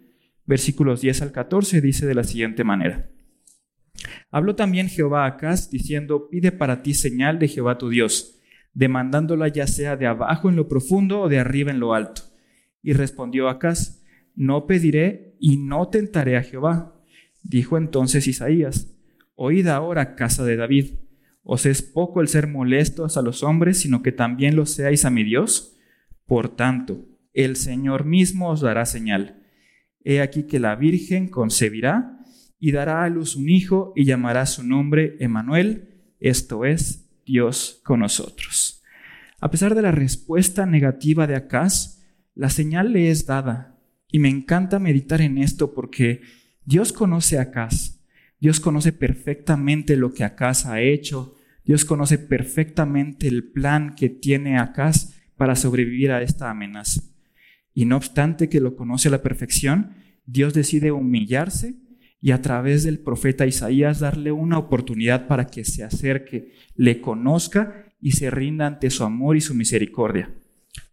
versículos 0.46 1.00
10 1.00 1.22
al 1.22 1.32
14 1.32 1.80
dice 1.80 2.06
de 2.06 2.16
la 2.16 2.26
siguiente 2.26 2.66
manera. 2.66 3.15
Habló 4.32 4.56
también 4.56 4.90
Jehová 4.90 5.26
a 5.26 5.28
Acaz, 5.28 5.70
diciendo, 5.70 6.28
pide 6.30 6.52
para 6.52 6.84
ti 6.84 6.94
señal 6.94 7.40
de 7.40 7.48
Jehová 7.48 7.78
tu 7.78 7.90
Dios, 7.90 8.40
demandándola 8.74 9.48
ya 9.48 9.68
sea 9.68 9.96
de 9.96 10.08
abajo 10.08 10.50
en 10.50 10.56
lo 10.56 10.68
profundo 10.68 11.22
o 11.22 11.30
de 11.30 11.40
arriba 11.40 11.72
en 11.72 11.80
lo 11.80 11.94
alto. 11.94 12.24
Y 12.82 12.94
respondió 12.94 13.50
Acaz, 13.50 14.04
no 14.36 14.68
pediré 14.68 15.36
y 15.40 15.58
no 15.58 15.88
tentaré 15.88 16.38
a 16.38 16.44
Jehová. 16.44 17.02
Dijo 17.42 17.78
entonces 17.78 18.28
Isaías, 18.28 18.98
oíd 19.36 19.68
ahora, 19.68 20.16
casa 20.16 20.44
de 20.44 20.58
David, 20.58 20.96
¿os 21.44 21.66
es 21.66 21.82
poco 21.82 22.22
el 22.22 22.28
ser 22.28 22.48
molestos 22.48 23.18
a 23.18 23.22
los 23.22 23.44
hombres, 23.44 23.80
sino 23.80 24.02
que 24.02 24.12
también 24.12 24.56
lo 24.56 24.66
seáis 24.66 25.06
a 25.06 25.10
mi 25.10 25.24
Dios? 25.24 25.78
Por 26.26 26.56
tanto, 26.56 27.06
el 27.34 27.56
Señor 27.56 28.06
mismo 28.06 28.50
os 28.50 28.62
dará 28.62 28.86
señal. 28.86 29.44
He 30.04 30.22
aquí 30.22 30.44
que 30.44 30.60
la 30.60 30.76
Virgen 30.76 31.30
concebirá 31.30 32.20
y 32.60 32.72
dará 32.72 33.04
a 33.04 33.10
luz 33.10 33.36
un 33.36 33.50
hijo 33.50 33.94
y 33.96 34.06
llamará 34.06 34.46
su 34.46 34.64
nombre 34.64 35.18
Emanuel, 35.20 35.90
esto 36.20 36.66
es, 36.66 37.10
Dios 37.26 37.82
con 37.84 38.00
nosotros. 38.00 38.84
A 39.40 39.52
pesar 39.52 39.76
de 39.76 39.82
la 39.82 39.92
respuesta 39.92 40.66
negativa 40.66 41.28
de 41.28 41.36
Acaz, 41.36 42.04
la 42.34 42.50
señal 42.50 42.94
le 42.94 43.10
es 43.10 43.26
dada. 43.26 43.80
Y 44.12 44.20
me 44.20 44.30
encanta 44.30 44.80
meditar 44.80 45.22
en 45.22 45.38
esto 45.38 45.74
porque 45.74 46.22
Dios 46.64 46.94
conoce 46.94 47.38
a 47.38 47.44
Acaz. 47.44 48.02
Dios 48.40 48.60
conoce 48.60 48.94
perfectamente 48.94 49.98
lo 49.98 50.14
que 50.14 50.24
Acaz 50.24 50.66
ha 50.66 50.82
hecho. 50.82 51.36
Dios 51.64 51.86
conoce 51.86 52.18
perfectamente 52.18 53.28
el 53.28 53.44
plan 53.44 53.96
que 53.96 54.10
tiene 54.10 54.58
Acaz 54.58 55.14
para 55.36 55.56
sobrevivir 55.56 56.12
a 56.12 56.22
esta 56.22 56.50
amenaza. 56.50 57.02
Y 57.74 57.86
no 57.86 57.98
obstante 57.98 58.48
que 58.48 58.62
lo 58.62 58.76
conoce 58.76 59.10
a 59.10 59.12
la 59.12 59.22
perfección, 59.22 59.96
Dios 60.26 60.54
decide 60.54 60.92
humillarse 60.92 61.76
y 62.22 62.32
a 62.32 62.42
través 62.42 62.84
del 62.84 63.00
profeta 63.00 63.46
Isaías 63.46 64.00
darle 64.00 64.32
una 64.32 64.58
oportunidad 64.58 65.28
para 65.28 65.46
que 65.46 65.64
se 65.64 65.84
acerque, 65.84 66.54
le 66.76 67.02
conozca 67.02 67.94
y 68.02 68.14
se 68.14 68.32
rinda 68.32 68.68
ante 68.68 68.90
su 68.90 69.04
amor 69.04 69.38
y 69.38 69.42
su 69.42 69.54
misericordia. 69.54 70.34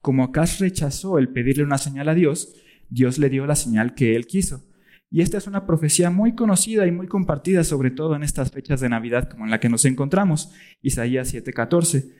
Como 0.00 0.24
Acaz 0.24 0.58
rechazó 0.58 1.18
el 1.18 1.28
pedirle 1.28 1.64
una 1.64 1.78
señal 1.78 2.08
a 2.08 2.14
Dios, 2.14 2.54
Dios 2.90 3.18
le 3.18 3.30
dio 3.30 3.46
la 3.46 3.56
señal 3.56 3.94
que 3.94 4.16
él 4.16 4.26
quiso. 4.26 4.64
Y 5.10 5.20
esta 5.20 5.38
es 5.38 5.46
una 5.46 5.66
profecía 5.66 6.10
muy 6.10 6.34
conocida 6.34 6.86
y 6.86 6.90
muy 6.90 7.06
compartida, 7.06 7.64
sobre 7.64 7.90
todo 7.90 8.16
en 8.16 8.22
estas 8.22 8.50
fechas 8.50 8.80
de 8.80 8.88
Navidad 8.88 9.28
como 9.28 9.44
en 9.44 9.50
la 9.50 9.60
que 9.60 9.68
nos 9.68 9.84
encontramos. 9.84 10.52
Isaías 10.80 11.32
7:14. 11.34 12.10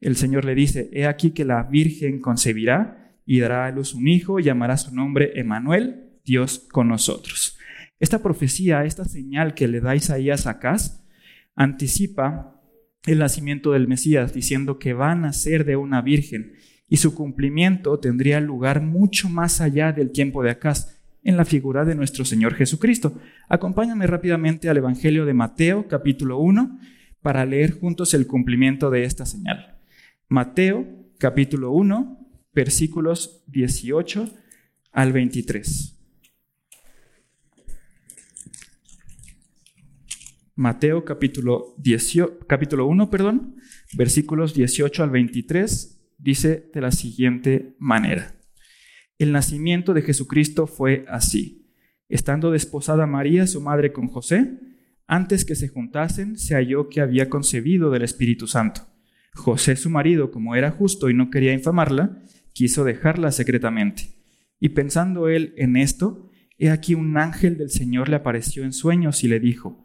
El 0.00 0.16
Señor 0.16 0.44
le 0.44 0.54
dice, 0.54 0.88
He 0.92 1.06
aquí 1.06 1.30
que 1.30 1.44
la 1.44 1.62
Virgen 1.62 2.20
concebirá 2.20 3.14
y 3.26 3.40
dará 3.40 3.66
a 3.66 3.70
luz 3.70 3.92
un 3.92 4.08
hijo 4.08 4.38
llamará 4.38 4.76
su 4.76 4.94
nombre 4.94 5.32
Emanuel, 5.38 6.20
Dios 6.24 6.66
con 6.70 6.88
nosotros. 6.88 7.58
Esta 7.98 8.22
profecía, 8.22 8.84
esta 8.84 9.04
señal 9.04 9.54
que 9.54 9.68
le 9.68 9.80
da 9.80 9.96
Isaías 9.96 10.46
a 10.46 10.50
Acaz, 10.50 11.04
anticipa 11.54 12.60
el 13.06 13.18
nacimiento 13.18 13.72
del 13.72 13.88
Mesías, 13.88 14.34
diciendo 14.34 14.78
que 14.78 14.92
va 14.92 15.12
a 15.12 15.14
nacer 15.14 15.64
de 15.64 15.76
una 15.76 16.02
virgen 16.02 16.54
y 16.88 16.98
su 16.98 17.14
cumplimiento 17.14 17.98
tendría 17.98 18.40
lugar 18.40 18.82
mucho 18.82 19.28
más 19.28 19.60
allá 19.60 19.92
del 19.92 20.12
tiempo 20.12 20.42
de 20.42 20.50
Acaz, 20.50 20.96
en 21.26 21.36
la 21.36 21.44
figura 21.44 21.84
de 21.84 21.96
nuestro 21.96 22.24
Señor 22.24 22.54
Jesucristo. 22.54 23.20
Acompáñame 23.48 24.06
rápidamente 24.06 24.68
al 24.68 24.76
Evangelio 24.76 25.26
de 25.26 25.34
Mateo, 25.34 25.88
capítulo 25.88 26.38
1, 26.38 26.78
para 27.20 27.44
leer 27.44 27.72
juntos 27.72 28.14
el 28.14 28.28
cumplimiento 28.28 28.90
de 28.90 29.02
esta 29.02 29.26
señal. 29.26 29.76
Mateo, 30.28 30.86
capítulo 31.18 31.72
1, 31.72 32.30
versículos 32.54 33.42
18 33.48 34.30
al 34.92 35.12
23. 35.12 35.95
Mateo 40.58 41.04
capítulo, 41.04 41.74
18, 41.76 42.46
capítulo 42.48 42.86
1, 42.86 43.10
perdón, 43.10 43.56
versículos 43.92 44.54
18 44.54 45.02
al 45.02 45.10
23, 45.10 46.14
dice 46.16 46.70
de 46.72 46.80
la 46.80 46.92
siguiente 46.92 47.76
manera. 47.78 48.34
El 49.18 49.32
nacimiento 49.32 49.92
de 49.92 50.00
Jesucristo 50.00 50.66
fue 50.66 51.04
así. 51.08 51.70
Estando 52.08 52.52
desposada 52.52 53.06
María, 53.06 53.46
su 53.46 53.60
madre, 53.60 53.92
con 53.92 54.08
José, 54.08 54.58
antes 55.06 55.44
que 55.44 55.56
se 55.56 55.68
juntasen, 55.68 56.38
se 56.38 56.54
halló 56.54 56.88
que 56.88 57.02
había 57.02 57.28
concebido 57.28 57.90
del 57.90 58.02
Espíritu 58.02 58.46
Santo. 58.46 58.80
José, 59.34 59.76
su 59.76 59.90
marido, 59.90 60.30
como 60.30 60.56
era 60.56 60.70
justo 60.70 61.10
y 61.10 61.14
no 61.14 61.28
quería 61.28 61.52
infamarla, 61.52 62.22
quiso 62.54 62.82
dejarla 62.82 63.30
secretamente. 63.30 64.04
Y 64.58 64.70
pensando 64.70 65.28
él 65.28 65.52
en 65.58 65.76
esto, 65.76 66.30
he 66.56 66.70
aquí 66.70 66.94
un 66.94 67.18
ángel 67.18 67.58
del 67.58 67.68
Señor 67.68 68.08
le 68.08 68.16
apareció 68.16 68.64
en 68.64 68.72
sueños 68.72 69.22
y 69.22 69.28
le 69.28 69.38
dijo, 69.38 69.84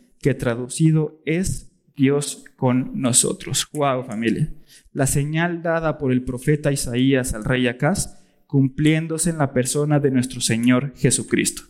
que 0.21 0.33
traducido 0.33 1.21
es 1.25 1.71
Dios 1.95 2.45
con 2.55 3.01
nosotros. 3.01 3.67
Wow, 3.73 4.03
familia. 4.03 4.53
La 4.93 5.07
señal 5.07 5.61
dada 5.61 5.97
por 5.97 6.11
el 6.11 6.23
profeta 6.23 6.71
Isaías 6.71 7.33
al 7.33 7.43
rey 7.43 7.67
Acaz, 7.67 8.19
cumpliéndose 8.47 9.29
en 9.29 9.37
la 9.37 9.53
persona 9.53 9.99
de 9.99 10.11
nuestro 10.11 10.41
Señor 10.41 10.93
Jesucristo. 10.95 11.63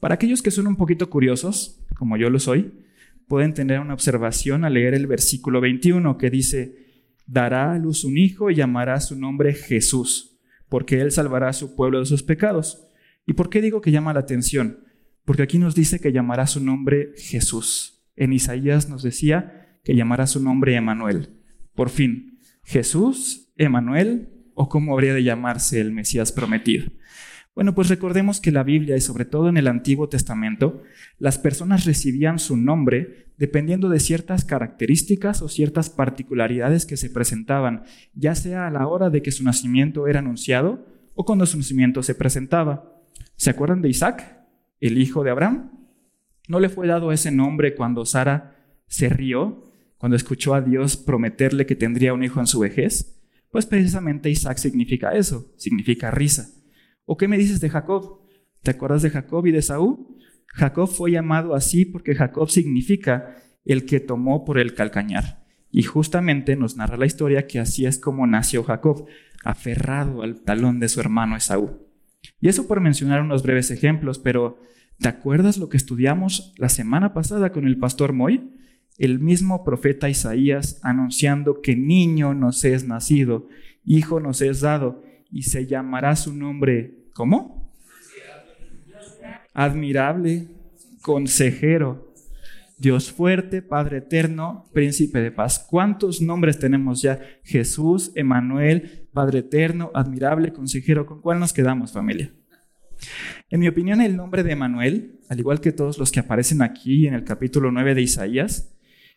Para 0.00 0.14
aquellos 0.14 0.42
que 0.42 0.50
son 0.50 0.66
un 0.66 0.76
poquito 0.76 1.08
curiosos, 1.08 1.84
como 1.96 2.16
yo 2.16 2.30
lo 2.30 2.38
soy, 2.38 2.72
pueden 3.26 3.54
tener 3.54 3.80
una 3.80 3.94
observación 3.94 4.64
al 4.64 4.74
leer 4.74 4.94
el 4.94 5.06
versículo 5.06 5.60
21 5.60 6.18
que 6.18 6.30
dice, 6.30 6.76
dará 7.26 7.72
a 7.72 7.78
luz 7.78 8.04
un 8.04 8.18
hijo 8.18 8.50
y 8.50 8.54
llamará 8.54 9.00
su 9.00 9.18
nombre 9.18 9.54
Jesús, 9.54 10.38
porque 10.68 11.00
él 11.00 11.10
salvará 11.10 11.48
a 11.48 11.54
su 11.54 11.74
pueblo 11.74 12.00
de 12.00 12.06
sus 12.06 12.22
pecados. 12.22 12.86
¿Y 13.26 13.32
por 13.32 13.48
qué 13.48 13.62
digo 13.62 13.80
que 13.80 13.90
llama 13.90 14.12
la 14.12 14.20
atención? 14.20 14.83
Porque 15.24 15.42
aquí 15.42 15.58
nos 15.58 15.74
dice 15.74 16.00
que 16.00 16.12
llamará 16.12 16.46
su 16.46 16.60
nombre 16.60 17.12
Jesús. 17.16 18.04
En 18.16 18.32
Isaías 18.32 18.88
nos 18.88 19.02
decía 19.02 19.78
que 19.84 19.96
llamará 19.96 20.26
su 20.26 20.40
nombre 20.42 20.76
Emanuel. 20.76 21.30
Por 21.74 21.90
fin, 21.90 22.38
Jesús, 22.62 23.52
Emanuel, 23.56 24.28
o 24.54 24.68
cómo 24.68 24.92
habría 24.92 25.14
de 25.14 25.24
llamarse 25.24 25.80
el 25.80 25.92
Mesías 25.92 26.32
prometido. 26.32 26.86
Bueno, 27.54 27.74
pues 27.74 27.88
recordemos 27.88 28.40
que 28.40 28.50
la 28.50 28.64
Biblia 28.64 28.96
y 28.96 29.00
sobre 29.00 29.24
todo 29.24 29.48
en 29.48 29.56
el 29.56 29.68
Antiguo 29.68 30.08
Testamento, 30.08 30.82
las 31.18 31.38
personas 31.38 31.84
recibían 31.84 32.38
su 32.38 32.56
nombre 32.56 33.32
dependiendo 33.36 33.88
de 33.88 34.00
ciertas 34.00 34.44
características 34.44 35.40
o 35.40 35.48
ciertas 35.48 35.88
particularidades 35.90 36.84
que 36.84 36.96
se 36.96 37.10
presentaban, 37.10 37.84
ya 38.14 38.34
sea 38.34 38.66
a 38.66 38.70
la 38.70 38.86
hora 38.86 39.10
de 39.10 39.22
que 39.22 39.32
su 39.32 39.44
nacimiento 39.44 40.08
era 40.08 40.18
anunciado 40.18 40.86
o 41.14 41.24
cuando 41.24 41.46
su 41.46 41.56
nacimiento 41.56 42.02
se 42.02 42.14
presentaba. 42.14 42.92
¿Se 43.36 43.50
acuerdan 43.50 43.82
de 43.82 43.88
Isaac? 43.88 44.43
El 44.86 44.98
hijo 44.98 45.24
de 45.24 45.30
Abraham. 45.30 45.70
No 46.48 46.60
le 46.60 46.68
fue 46.68 46.86
dado 46.86 47.12
ese 47.12 47.30
nombre 47.30 47.74
cuando 47.74 48.04
Sara 48.04 48.56
se 48.86 49.08
rió, 49.08 49.72
cuando 49.96 50.16
escuchó 50.16 50.54
a 50.54 50.60
Dios 50.60 50.96
prometerle 50.96 51.66
que 51.66 51.76
tendría 51.76 52.12
un 52.12 52.22
hijo 52.22 52.40
en 52.40 52.46
su 52.46 52.60
vejez. 52.60 53.22
Pues 53.50 53.66
precisamente 53.66 54.30
Isaac 54.30 54.58
significa 54.58 55.12
eso, 55.14 55.52
significa 55.56 56.10
risa. 56.10 56.50
¿O 57.06 57.16
qué 57.16 57.28
me 57.28 57.38
dices 57.38 57.60
de 57.60 57.70
Jacob? 57.70 58.20
¿Te 58.62 58.72
acuerdas 58.72 59.02
de 59.02 59.10
Jacob 59.10 59.46
y 59.46 59.52
de 59.52 59.62
Saúl? 59.62 60.06
Jacob 60.48 60.88
fue 60.88 61.12
llamado 61.12 61.54
así 61.54 61.84
porque 61.84 62.14
Jacob 62.14 62.50
significa 62.50 63.36
el 63.64 63.86
que 63.86 64.00
tomó 64.00 64.44
por 64.44 64.58
el 64.58 64.74
calcañar. 64.74 65.44
Y 65.70 65.82
justamente 65.82 66.56
nos 66.56 66.76
narra 66.76 66.96
la 66.96 67.06
historia 67.06 67.46
que 67.46 67.58
así 67.58 67.86
es 67.86 67.98
como 67.98 68.26
nació 68.26 68.62
Jacob, 68.62 69.06
aferrado 69.44 70.22
al 70.22 70.42
talón 70.42 70.78
de 70.78 70.88
su 70.88 71.00
hermano 71.00 71.36
Esaú. 71.36 71.84
Y 72.40 72.48
eso 72.48 72.66
por 72.66 72.80
mencionar 72.80 73.20
unos 73.20 73.42
breves 73.42 73.70
ejemplos, 73.70 74.18
pero 74.18 74.60
¿te 74.98 75.08
acuerdas 75.08 75.58
lo 75.58 75.68
que 75.68 75.76
estudiamos 75.76 76.54
la 76.58 76.68
semana 76.68 77.14
pasada 77.14 77.52
con 77.52 77.66
el 77.66 77.78
pastor 77.78 78.12
Moy? 78.12 78.50
El 78.98 79.18
mismo 79.18 79.64
profeta 79.64 80.08
Isaías 80.08 80.78
anunciando 80.82 81.60
que 81.60 81.76
niño 81.76 82.34
nos 82.34 82.64
es 82.64 82.86
nacido, 82.86 83.48
hijo 83.84 84.20
nos 84.20 84.40
es 84.40 84.60
dado, 84.60 85.02
y 85.30 85.42
se 85.42 85.66
llamará 85.66 86.14
su 86.14 86.32
nombre, 86.32 87.08
¿cómo? 87.12 87.72
Admirable, 89.52 90.46
consejero, 91.02 92.14
Dios 92.78 93.12
fuerte, 93.12 93.62
Padre 93.62 93.98
eterno, 93.98 94.68
príncipe 94.72 95.20
de 95.20 95.30
paz. 95.30 95.58
¿Cuántos 95.58 96.20
nombres 96.20 96.58
tenemos 96.58 97.02
ya? 97.02 97.20
Jesús, 97.42 98.12
Emanuel, 98.14 99.03
Padre 99.14 99.38
eterno, 99.38 99.92
admirable, 99.94 100.52
consejero. 100.52 101.06
¿Con 101.06 101.20
cuál 101.20 101.38
nos 101.38 101.52
quedamos, 101.52 101.92
familia? 101.92 102.32
En 103.48 103.60
mi 103.60 103.68
opinión, 103.68 104.00
el 104.00 104.16
nombre 104.16 104.42
de 104.42 104.52
Emanuel, 104.52 105.20
al 105.28 105.38
igual 105.38 105.60
que 105.60 105.70
todos 105.70 105.98
los 105.98 106.10
que 106.10 106.20
aparecen 106.20 106.62
aquí 106.62 107.06
en 107.06 107.14
el 107.14 107.22
capítulo 107.22 107.70
9 107.70 107.94
de 107.94 108.02
Isaías, 108.02 108.74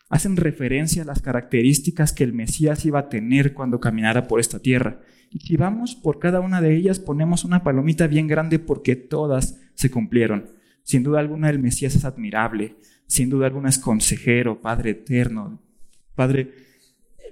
hacen 0.08 0.36
referencia 0.36 1.02
a 1.02 1.04
las 1.04 1.20
características 1.20 2.12
que 2.12 2.22
el 2.22 2.32
Mesías 2.32 2.86
iba 2.86 3.00
a 3.00 3.08
tener 3.08 3.54
cuando 3.54 3.80
caminara 3.80 4.28
por 4.28 4.38
esta 4.38 4.60
tierra. 4.60 5.00
Y 5.30 5.40
si 5.40 5.56
vamos 5.56 5.96
por 5.96 6.20
cada 6.20 6.40
una 6.40 6.60
de 6.60 6.76
ellas, 6.76 7.00
ponemos 7.00 7.44
una 7.44 7.64
palomita 7.64 8.06
bien 8.06 8.28
grande 8.28 8.60
porque 8.60 8.94
todas 8.94 9.60
se 9.74 9.90
cumplieron. 9.90 10.46
Sin 10.84 11.02
duda 11.02 11.18
alguna, 11.18 11.50
el 11.50 11.58
Mesías 11.58 11.96
es 11.96 12.04
admirable, 12.04 12.76
sin 13.06 13.30
duda 13.30 13.46
alguna 13.46 13.68
es 13.68 13.78
consejero, 13.78 14.62
Padre 14.62 14.90
eterno, 14.90 15.60
Padre 16.14 16.67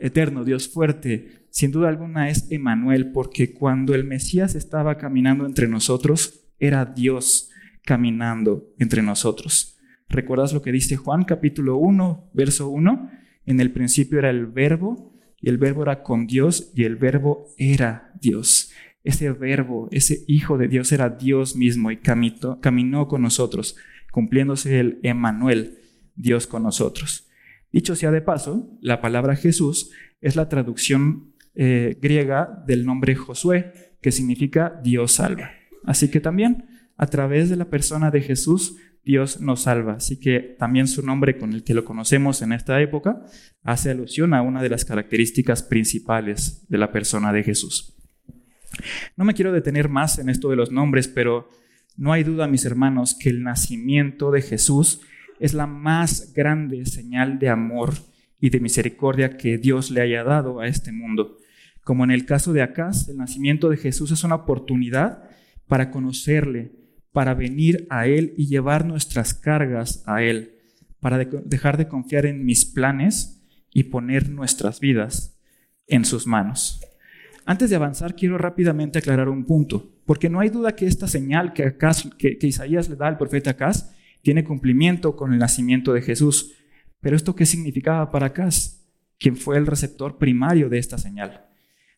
eterno, 0.00 0.44
Dios 0.44 0.68
fuerte, 0.68 1.46
sin 1.50 1.70
duda 1.70 1.88
alguna 1.88 2.28
es 2.28 2.50
Emanuel, 2.50 3.12
porque 3.12 3.52
cuando 3.52 3.94
el 3.94 4.04
Mesías 4.04 4.54
estaba 4.54 4.98
caminando 4.98 5.46
entre 5.46 5.68
nosotros, 5.68 6.46
era 6.58 6.84
Dios 6.84 7.50
caminando 7.84 8.74
entre 8.78 9.02
nosotros. 9.02 9.78
¿Recuerdas 10.08 10.52
lo 10.52 10.62
que 10.62 10.72
dice 10.72 10.96
Juan 10.96 11.24
capítulo 11.24 11.76
1, 11.78 12.30
verso 12.34 12.68
1? 12.68 13.10
En 13.46 13.60
el 13.60 13.72
principio 13.72 14.18
era 14.18 14.30
el 14.30 14.46
verbo, 14.46 15.16
y 15.40 15.48
el 15.48 15.58
verbo 15.58 15.82
era 15.82 16.02
con 16.02 16.26
Dios 16.26 16.72
y 16.74 16.84
el 16.84 16.96
verbo 16.96 17.54
era 17.56 18.12
Dios. 18.20 18.72
Ese 19.04 19.30
verbo, 19.30 19.88
ese 19.92 20.24
Hijo 20.26 20.58
de 20.58 20.68
Dios 20.68 20.90
era 20.92 21.10
Dios 21.10 21.54
mismo 21.54 21.90
y 21.90 21.98
caminó, 21.98 22.60
caminó 22.60 23.06
con 23.06 23.22
nosotros, 23.22 23.76
cumpliéndose 24.10 24.80
el 24.80 24.98
Emanuel, 25.02 25.78
Dios 26.16 26.46
con 26.46 26.62
nosotros. 26.62 27.25
Dicho 27.76 27.94
sea 27.94 28.10
de 28.10 28.22
paso, 28.22 28.70
la 28.80 29.02
palabra 29.02 29.36
Jesús 29.36 29.90
es 30.22 30.34
la 30.34 30.48
traducción 30.48 31.34
eh, 31.54 31.98
griega 32.00 32.64
del 32.66 32.86
nombre 32.86 33.14
Josué, 33.14 33.70
que 34.00 34.12
significa 34.12 34.80
Dios 34.82 35.12
salva. 35.12 35.50
Así 35.84 36.10
que 36.10 36.20
también 36.20 36.64
a 36.96 37.06
través 37.08 37.50
de 37.50 37.56
la 37.56 37.68
persona 37.68 38.10
de 38.10 38.22
Jesús, 38.22 38.78
Dios 39.04 39.42
nos 39.42 39.64
salva. 39.64 39.96
Así 39.96 40.18
que 40.18 40.56
también 40.58 40.88
su 40.88 41.04
nombre 41.04 41.36
con 41.36 41.52
el 41.52 41.64
que 41.64 41.74
lo 41.74 41.84
conocemos 41.84 42.40
en 42.40 42.54
esta 42.54 42.80
época 42.80 43.26
hace 43.62 43.90
alusión 43.90 44.32
a 44.32 44.40
una 44.40 44.62
de 44.62 44.70
las 44.70 44.86
características 44.86 45.62
principales 45.62 46.66
de 46.70 46.78
la 46.78 46.92
persona 46.92 47.30
de 47.30 47.42
Jesús. 47.42 47.94
No 49.18 49.26
me 49.26 49.34
quiero 49.34 49.52
detener 49.52 49.90
más 49.90 50.18
en 50.18 50.30
esto 50.30 50.48
de 50.48 50.56
los 50.56 50.72
nombres, 50.72 51.08
pero 51.08 51.50
no 51.98 52.14
hay 52.14 52.24
duda, 52.24 52.48
mis 52.48 52.64
hermanos, 52.64 53.14
que 53.20 53.28
el 53.28 53.42
nacimiento 53.42 54.30
de 54.30 54.40
Jesús 54.40 55.02
es 55.38 55.54
la 55.54 55.66
más 55.66 56.32
grande 56.34 56.86
señal 56.86 57.38
de 57.38 57.48
amor 57.48 57.94
y 58.40 58.50
de 58.50 58.60
misericordia 58.60 59.36
que 59.36 59.58
Dios 59.58 59.90
le 59.90 60.00
haya 60.00 60.24
dado 60.24 60.60
a 60.60 60.66
este 60.66 60.92
mundo. 60.92 61.38
Como 61.82 62.04
en 62.04 62.10
el 62.10 62.26
caso 62.26 62.52
de 62.52 62.62
Acaz, 62.62 63.08
el 63.08 63.16
nacimiento 63.16 63.68
de 63.68 63.76
Jesús 63.76 64.10
es 64.10 64.24
una 64.24 64.34
oportunidad 64.34 65.28
para 65.68 65.90
conocerle, 65.90 66.72
para 67.12 67.34
venir 67.34 67.86
a 67.90 68.06
Él 68.06 68.34
y 68.36 68.46
llevar 68.46 68.84
nuestras 68.84 69.34
cargas 69.34 70.02
a 70.06 70.22
Él, 70.22 70.56
para 71.00 71.18
dejar 71.18 71.76
de 71.76 71.88
confiar 71.88 72.26
en 72.26 72.44
mis 72.44 72.64
planes 72.64 73.42
y 73.72 73.84
poner 73.84 74.30
nuestras 74.30 74.80
vidas 74.80 75.38
en 75.86 76.04
sus 76.04 76.26
manos. 76.26 76.80
Antes 77.44 77.70
de 77.70 77.76
avanzar, 77.76 78.16
quiero 78.16 78.38
rápidamente 78.38 78.98
aclarar 78.98 79.28
un 79.28 79.44
punto, 79.44 79.92
porque 80.04 80.28
no 80.28 80.40
hay 80.40 80.48
duda 80.48 80.74
que 80.74 80.86
esta 80.86 81.06
señal 81.06 81.52
que, 81.52 81.76
que, 82.18 82.46
Isaías 82.46 82.88
le 82.88 82.96
da 82.96 83.06
al 83.06 83.18
profeta 83.18 83.50
Acaz 83.50 83.94
tiene 84.26 84.42
cumplimiento 84.42 85.14
con 85.14 85.32
el 85.32 85.38
nacimiento 85.38 85.92
de 85.92 86.02
Jesús. 86.02 86.52
Pero 87.00 87.14
esto 87.14 87.36
qué 87.36 87.46
significaba 87.46 88.10
para 88.10 88.26
Acaz, 88.26 88.84
quien 89.20 89.36
fue 89.36 89.56
el 89.56 89.68
receptor 89.68 90.18
primario 90.18 90.68
de 90.68 90.78
esta 90.78 90.98
señal. 90.98 91.44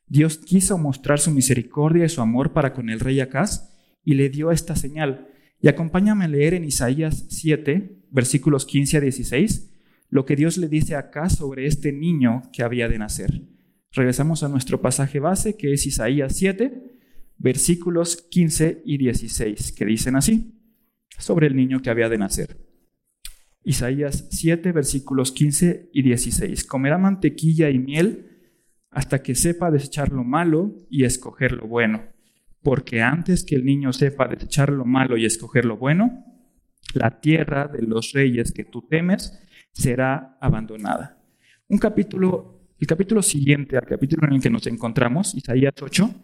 Dios 0.06 0.36
quiso 0.36 0.76
mostrar 0.76 1.20
su 1.20 1.30
misericordia 1.30 2.04
y 2.04 2.10
su 2.10 2.20
amor 2.20 2.52
para 2.52 2.74
con 2.74 2.90
el 2.90 3.00
rey 3.00 3.20
Acaz 3.20 3.70
y 4.04 4.12
le 4.12 4.28
dio 4.28 4.50
esta 4.50 4.76
señal. 4.76 5.28
Y 5.62 5.68
acompáñame 5.68 6.26
a 6.26 6.28
leer 6.28 6.52
en 6.52 6.66
Isaías 6.66 7.24
7, 7.30 8.02
versículos 8.10 8.66
15 8.66 8.98
a 8.98 9.00
16, 9.00 9.70
lo 10.10 10.26
que 10.26 10.36
Dios 10.36 10.58
le 10.58 10.68
dice 10.68 10.96
a 10.96 11.10
sobre 11.30 11.64
este 11.64 11.92
niño 11.92 12.42
que 12.52 12.62
había 12.62 12.90
de 12.90 12.98
nacer. 12.98 13.48
Regresamos 13.90 14.42
a 14.42 14.50
nuestro 14.50 14.82
pasaje 14.82 15.18
base, 15.18 15.56
que 15.56 15.72
es 15.72 15.86
Isaías 15.86 16.36
7, 16.36 16.92
versículos 17.38 18.20
15 18.30 18.82
y 18.84 18.98
16, 18.98 19.72
que 19.72 19.86
dicen 19.86 20.14
así, 20.14 20.57
sobre 21.18 21.46
el 21.46 21.56
niño 21.56 21.80
que 21.80 21.90
había 21.90 22.08
de 22.08 22.18
nacer. 22.18 22.56
Isaías 23.62 24.28
7, 24.30 24.72
versículos 24.72 25.32
15 25.32 25.90
y 25.92 26.02
16. 26.02 26.64
Comerá 26.64 26.96
mantequilla 26.96 27.68
y 27.70 27.78
miel 27.78 28.24
hasta 28.90 29.22
que 29.22 29.34
sepa 29.34 29.70
desechar 29.70 30.10
lo 30.10 30.24
malo 30.24 30.74
y 30.88 31.04
escoger 31.04 31.52
lo 31.52 31.66
bueno. 31.66 32.04
Porque 32.62 33.02
antes 33.02 33.44
que 33.44 33.56
el 33.56 33.64
niño 33.64 33.92
sepa 33.92 34.26
desechar 34.26 34.70
lo 34.70 34.84
malo 34.84 35.16
y 35.16 35.26
escoger 35.26 35.64
lo 35.64 35.76
bueno, 35.76 36.24
la 36.94 37.20
tierra 37.20 37.68
de 37.68 37.82
los 37.82 38.12
reyes 38.12 38.52
que 38.52 38.64
tú 38.64 38.86
temes 38.88 39.38
será 39.72 40.38
abandonada. 40.40 41.22
Un 41.68 41.78
capítulo 41.78 42.58
el 42.80 42.86
capítulo 42.86 43.22
siguiente 43.22 43.76
al 43.76 43.86
capítulo 43.86 44.28
en 44.28 44.34
el 44.34 44.40
que 44.40 44.50
nos 44.50 44.68
encontramos, 44.68 45.34
Isaías 45.34 45.74
8, 45.80 46.14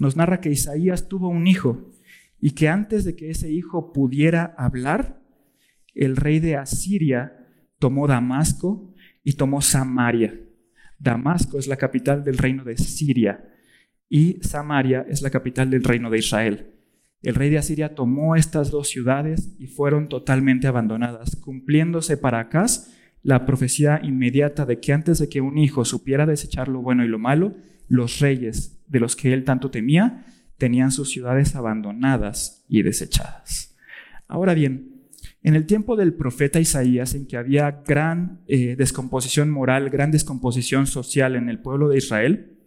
nos 0.00 0.16
narra 0.16 0.40
que 0.40 0.50
Isaías 0.50 1.08
tuvo 1.08 1.28
un 1.28 1.46
hijo 1.46 1.92
y 2.42 2.50
que 2.50 2.68
antes 2.68 3.04
de 3.04 3.14
que 3.14 3.30
ese 3.30 3.52
hijo 3.52 3.92
pudiera 3.92 4.52
hablar, 4.58 5.22
el 5.94 6.16
rey 6.16 6.40
de 6.40 6.56
Asiria 6.56 7.46
tomó 7.78 8.08
Damasco 8.08 8.92
y 9.22 9.34
tomó 9.34 9.62
Samaria. 9.62 10.40
Damasco 10.98 11.60
es 11.60 11.68
la 11.68 11.76
capital 11.76 12.24
del 12.24 12.38
reino 12.38 12.64
de 12.64 12.76
Siria 12.76 13.44
y 14.08 14.38
Samaria 14.42 15.06
es 15.08 15.22
la 15.22 15.30
capital 15.30 15.70
del 15.70 15.84
reino 15.84 16.10
de 16.10 16.18
Israel. 16.18 16.72
El 17.22 17.36
rey 17.36 17.48
de 17.48 17.58
Asiria 17.58 17.94
tomó 17.94 18.34
estas 18.34 18.72
dos 18.72 18.88
ciudades 18.88 19.54
y 19.60 19.68
fueron 19.68 20.08
totalmente 20.08 20.66
abandonadas, 20.66 21.36
cumpliéndose 21.36 22.16
para 22.16 22.40
Acaz 22.40 22.92
la 23.22 23.46
profecía 23.46 24.00
inmediata 24.02 24.66
de 24.66 24.80
que 24.80 24.92
antes 24.92 25.20
de 25.20 25.28
que 25.28 25.40
un 25.40 25.58
hijo 25.58 25.84
supiera 25.84 26.26
desechar 26.26 26.66
lo 26.66 26.82
bueno 26.82 27.04
y 27.04 27.08
lo 27.08 27.20
malo, 27.20 27.54
los 27.86 28.18
reyes 28.18 28.82
de 28.88 28.98
los 28.98 29.14
que 29.14 29.32
él 29.32 29.44
tanto 29.44 29.70
temía 29.70 30.24
tenían 30.62 30.92
sus 30.92 31.10
ciudades 31.10 31.56
abandonadas 31.56 32.64
y 32.68 32.82
desechadas. 32.82 33.76
Ahora 34.28 34.54
bien, 34.54 35.08
en 35.42 35.56
el 35.56 35.66
tiempo 35.66 35.96
del 35.96 36.14
profeta 36.14 36.60
Isaías, 36.60 37.16
en 37.16 37.26
que 37.26 37.36
había 37.36 37.82
gran 37.84 38.44
eh, 38.46 38.76
descomposición 38.76 39.50
moral, 39.50 39.90
gran 39.90 40.12
descomposición 40.12 40.86
social 40.86 41.34
en 41.34 41.48
el 41.48 41.58
pueblo 41.58 41.88
de 41.88 41.98
Israel, 41.98 42.60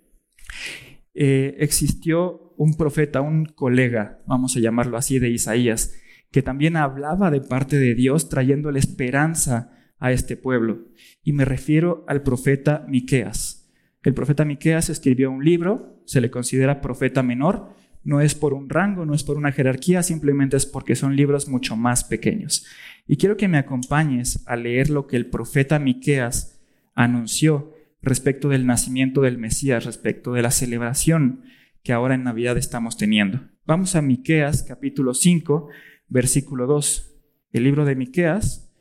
eh, 1.13 1.55
existió 1.59 2.53
un 2.57 2.73
profeta, 2.73 3.21
un 3.21 3.45
colega, 3.45 4.19
vamos 4.27 4.57
a 4.57 4.59
llamarlo 4.59 4.97
así, 4.97 5.17
de 5.17 5.29
Isaías, 5.29 5.93
que 6.33 6.41
también 6.41 6.75
hablaba 6.75 7.31
de 7.31 7.39
parte 7.39 7.79
de 7.79 7.95
Dios, 7.95 8.27
trayéndole 8.27 8.79
esperanza 8.79 9.71
a 9.99 10.11
este 10.11 10.35
pueblo. 10.35 10.89
Y 11.23 11.31
me 11.31 11.45
refiero 11.45 12.03
al 12.09 12.23
profeta 12.23 12.85
Miqueas. 12.89 13.71
El 14.03 14.13
profeta 14.13 14.43
Miqueas 14.43 14.89
escribió 14.89 15.31
un 15.31 15.45
libro, 15.45 16.03
se 16.05 16.19
le 16.19 16.29
considera 16.29 16.81
profeta 16.81 17.23
menor, 17.23 17.74
no 18.05 18.21
es 18.21 18.35
por 18.35 18.53
un 18.53 18.69
rango, 18.69 19.05
no 19.05 19.15
es 19.15 19.23
por 19.23 19.35
una 19.35 19.51
jerarquía, 19.51 20.03
simplemente 20.03 20.55
es 20.55 20.65
porque 20.65 20.95
son 20.95 21.15
libros 21.15 21.49
mucho 21.49 21.75
más 21.75 22.03
pequeños. 22.03 22.65
Y 23.07 23.17
quiero 23.17 23.35
que 23.35 23.47
me 23.47 23.57
acompañes 23.57 24.43
a 24.45 24.55
leer 24.55 24.91
lo 24.91 25.07
que 25.07 25.17
el 25.17 25.25
profeta 25.25 25.79
Miqueas 25.79 26.61
anunció 26.93 27.73
respecto 28.03 28.47
del 28.47 28.67
nacimiento 28.67 29.21
del 29.21 29.39
Mesías, 29.39 29.85
respecto 29.85 30.33
de 30.33 30.43
la 30.43 30.51
celebración 30.51 31.41
que 31.81 31.93
ahora 31.93 32.13
en 32.13 32.23
Navidad 32.23 32.57
estamos 32.57 32.95
teniendo. 32.95 33.41
Vamos 33.65 33.95
a 33.95 34.03
Miqueas 34.03 34.61
capítulo 34.61 35.15
5, 35.15 35.69
versículo 36.07 36.67
2. 36.67 37.11
El 37.53 37.63
libro 37.63 37.85
de 37.85 37.95
Miqueas 37.95 38.71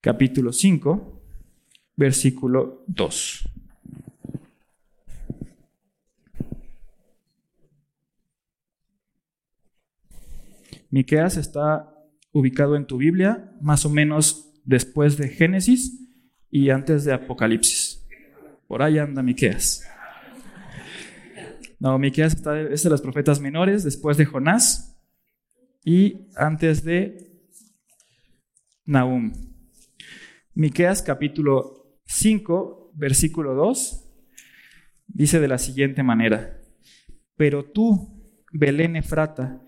capítulo 0.00 0.52
5, 0.52 1.22
versículo 1.96 2.84
2. 2.86 3.49
Miqueas 10.90 11.36
está 11.36 11.94
ubicado 12.32 12.76
en 12.76 12.86
tu 12.86 12.96
Biblia 12.96 13.52
más 13.60 13.86
o 13.86 13.90
menos 13.90 14.52
después 14.64 15.16
de 15.16 15.28
Génesis 15.28 16.08
y 16.50 16.70
antes 16.70 17.04
de 17.04 17.12
Apocalipsis. 17.12 18.06
Por 18.66 18.82
ahí 18.82 18.98
anda 18.98 19.22
Miqueas. 19.22 19.86
No, 21.78 21.98
Miqueas 21.98 22.34
está, 22.34 22.60
es 22.60 22.82
de 22.82 22.90
los 22.90 23.00
profetas 23.00 23.40
menores 23.40 23.84
después 23.84 24.16
de 24.16 24.26
Jonás 24.26 25.00
y 25.84 26.28
antes 26.36 26.84
de 26.84 27.40
Nahum. 28.84 29.32
Miqueas 30.54 31.02
capítulo 31.02 32.00
5, 32.06 32.92
versículo 32.96 33.54
2, 33.54 34.08
dice 35.06 35.38
de 35.38 35.48
la 35.48 35.58
siguiente 35.58 36.02
manera: 36.02 36.60
Pero 37.36 37.64
tú, 37.64 38.20
Belén 38.52 38.96
Efrata, 38.96 39.62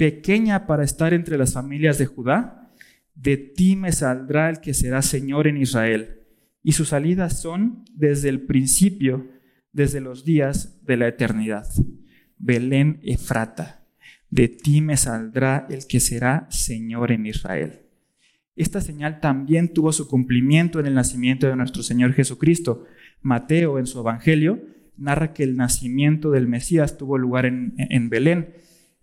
pequeña 0.00 0.66
para 0.66 0.82
estar 0.82 1.12
entre 1.12 1.36
las 1.36 1.52
familias 1.52 1.98
de 1.98 2.06
Judá, 2.06 2.72
de 3.14 3.36
ti 3.36 3.76
me 3.76 3.92
saldrá 3.92 4.48
el 4.48 4.60
que 4.60 4.72
será 4.72 5.02
Señor 5.02 5.46
en 5.46 5.58
Israel, 5.58 6.22
y 6.62 6.72
sus 6.72 6.88
salidas 6.88 7.38
son 7.42 7.84
desde 7.92 8.30
el 8.30 8.40
principio, 8.40 9.28
desde 9.74 10.00
los 10.00 10.24
días 10.24 10.80
de 10.86 10.96
la 10.96 11.06
eternidad. 11.06 11.66
Belén 12.38 13.00
Efrata, 13.02 13.84
de 14.30 14.48
ti 14.48 14.80
me 14.80 14.96
saldrá 14.96 15.66
el 15.68 15.86
que 15.86 16.00
será 16.00 16.46
Señor 16.48 17.12
en 17.12 17.26
Israel. 17.26 17.80
Esta 18.56 18.80
señal 18.80 19.20
también 19.20 19.74
tuvo 19.74 19.92
su 19.92 20.08
cumplimiento 20.08 20.80
en 20.80 20.86
el 20.86 20.94
nacimiento 20.94 21.46
de 21.46 21.56
nuestro 21.56 21.82
Señor 21.82 22.14
Jesucristo. 22.14 22.86
Mateo 23.20 23.78
en 23.78 23.86
su 23.86 24.00
Evangelio 24.00 24.64
narra 24.96 25.34
que 25.34 25.42
el 25.42 25.56
nacimiento 25.56 26.30
del 26.30 26.48
Mesías 26.48 26.96
tuvo 26.96 27.18
lugar 27.18 27.44
en, 27.44 28.08
Belén. 28.08 28.54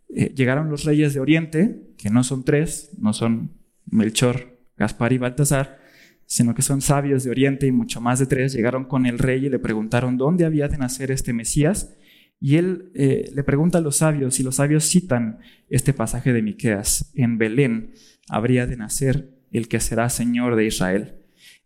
Eh, 0.10 0.34
llegaron 0.36 0.70
los 0.70 0.84
reyes 0.84 1.14
de 1.14 1.20
Oriente, 1.20 1.94
que 1.98 2.10
no 2.10 2.24
son 2.24 2.44
tres, 2.44 2.92
no 3.00 3.14
son 3.14 3.52
Melchor, 3.86 4.58
Gaspar 4.78 5.14
y 5.14 5.18
Baltasar, 5.18 5.80
sino 6.26 6.54
que 6.54 6.62
son 6.62 6.82
sabios 6.82 7.24
de 7.24 7.32
Oriente 7.32 7.68
y 7.68 7.72
mucho 7.72 8.02
más 8.02 8.20
de 8.20 8.26
tres, 8.26 8.54
llegaron 8.54 8.86
con 8.86 9.06
el 9.06 9.18
rey 9.18 9.46
y 9.46 9.50
le 9.50 9.60
preguntaron 9.60 10.18
dónde 10.18 10.46
había 10.46 10.68
de 10.68 10.78
nacer 10.78 11.12
este 11.12 11.34
Mesías. 11.34 11.96
Y 12.40 12.58
él 12.58 12.92
eh, 12.94 13.32
le 13.34 13.44
pregunta 13.44 13.80
a 13.80 13.82
los 13.82 13.98
sabios, 13.98 14.40
y 14.40 14.44
los 14.44 14.58
sabios 14.58 14.88
citan 14.88 15.40
este 15.70 15.94
pasaje 15.94 16.34
de 16.34 16.44
Miqueas: 16.44 17.12
En 17.16 17.38
Belén 17.38 17.94
habría 18.30 18.68
de 18.68 18.78
nacer 18.78 19.32
el 19.52 19.68
que 19.68 19.80
será 19.80 20.10
Señor 20.10 20.56
de 20.56 20.66
Israel. 20.66 21.16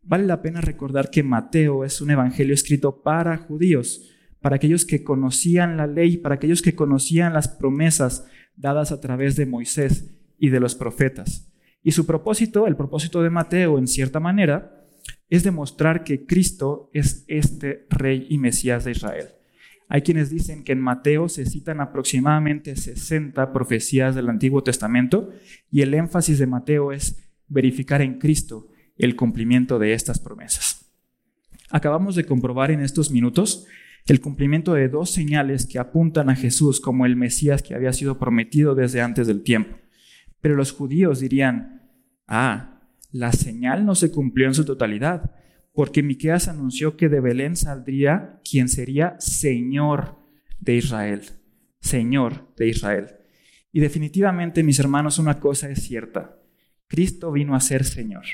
Vale 0.04 0.26
la 0.26 0.42
pena 0.42 0.62
recordar 0.62 1.10
que 1.10 1.24
Mateo 1.24 1.84
es 1.84 2.02
un 2.02 2.12
evangelio 2.12 2.54
escrito 2.54 3.02
para 3.04 3.38
judíos, 3.38 4.11
para 4.42 4.58
aquellos 4.58 4.86
que 4.86 5.04
conocían 5.04 5.78
la 5.78 5.88
ley, 5.88 6.18
para 6.18 6.36
aquellos 6.36 6.62
que 6.62 6.76
conocían 6.76 7.34
las 7.34 7.48
promesas 7.48 8.26
dadas 8.56 8.92
a 8.92 9.00
través 9.00 9.36
de 9.36 9.46
Moisés 9.46 10.12
y 10.38 10.50
de 10.50 10.60
los 10.60 10.76
profetas. 10.76 11.52
Y 11.84 11.92
su 11.92 12.06
propósito, 12.06 12.68
el 12.68 12.76
propósito 12.76 13.22
de 13.22 13.30
Mateo, 13.30 13.78
en 13.78 13.88
cierta 13.88 14.20
manera, 14.20 14.86
es 15.30 15.44
demostrar 15.44 16.04
que 16.04 16.26
Cristo 16.26 16.90
es 16.94 17.24
este 17.28 17.86
rey 17.90 18.28
y 18.30 18.38
Mesías 18.38 18.84
de 18.84 18.92
Israel. 18.92 19.28
Hay 19.88 20.02
quienes 20.04 20.30
dicen 20.30 20.64
que 20.64 20.72
en 20.72 20.80
Mateo 20.80 21.28
se 21.28 21.46
citan 21.46 21.82
aproximadamente 21.82 22.76
60 22.76 23.52
profecías 23.52 24.16
del 24.16 24.30
Antiguo 24.30 24.64
Testamento 24.64 25.32
y 25.70 25.82
el 25.82 25.94
énfasis 25.94 26.40
de 26.40 26.48
Mateo 26.48 26.92
es 26.92 27.30
verificar 27.48 28.02
en 28.02 28.18
Cristo 28.18 28.70
el 28.98 29.16
cumplimiento 29.16 29.80
de 29.80 29.94
estas 29.94 30.20
promesas. 30.20 30.90
Acabamos 31.70 32.16
de 32.16 32.26
comprobar 32.26 32.72
en 32.72 32.82
estos 32.82 33.12
minutos 33.12 33.66
el 34.08 34.20
cumplimiento 34.20 34.74
de 34.74 34.90
dos 34.90 35.12
señales 35.12 35.66
que 35.66 35.80
apuntan 35.80 36.30
a 36.30 36.36
Jesús 36.36 36.80
como 36.80 37.06
el 37.06 37.16
Mesías 37.16 37.62
que 37.62 37.76
había 37.76 37.94
sido 37.94 38.18
prometido 38.18 38.76
desde 38.76 39.02
antes 39.02 39.28
del 39.28 39.44
tiempo. 39.44 39.78
Pero 40.42 40.56
los 40.56 40.72
judíos 40.72 41.20
dirían, 41.20 41.90
ah, 42.28 42.82
la 43.12 43.32
señal 43.32 43.86
no 43.86 43.96
se 43.96 44.12
cumplió 44.12 44.48
en 44.48 44.54
su 44.54 44.66
totalidad, 44.66 45.36
porque 45.74 46.04
Miqueas 46.04 46.48
anunció 46.48 46.98
que 46.98 47.10
de 47.10 47.20
Belén 47.20 47.56
saldría 47.56 48.42
quien 48.44 48.68
sería 48.68 49.16
Señor 49.20 50.18
de 50.60 50.76
Israel, 50.76 51.22
Señor 51.80 52.54
de 52.58 52.68
Israel. 52.70 53.08
Y 53.72 53.80
definitivamente, 53.80 54.64
mis 54.64 54.80
hermanos, 54.80 55.18
una 55.20 55.40
cosa 55.40 55.70
es 55.70 55.84
cierta, 55.84 56.38
Cristo 56.88 57.32
vino 57.32 57.56
a 57.56 57.62
ser 57.62 57.86
Señor. 57.86 58.26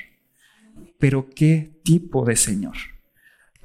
Pero 0.98 1.28
¿qué 1.30 1.80
tipo 1.84 2.24
de 2.24 2.34
Señor? 2.34 2.76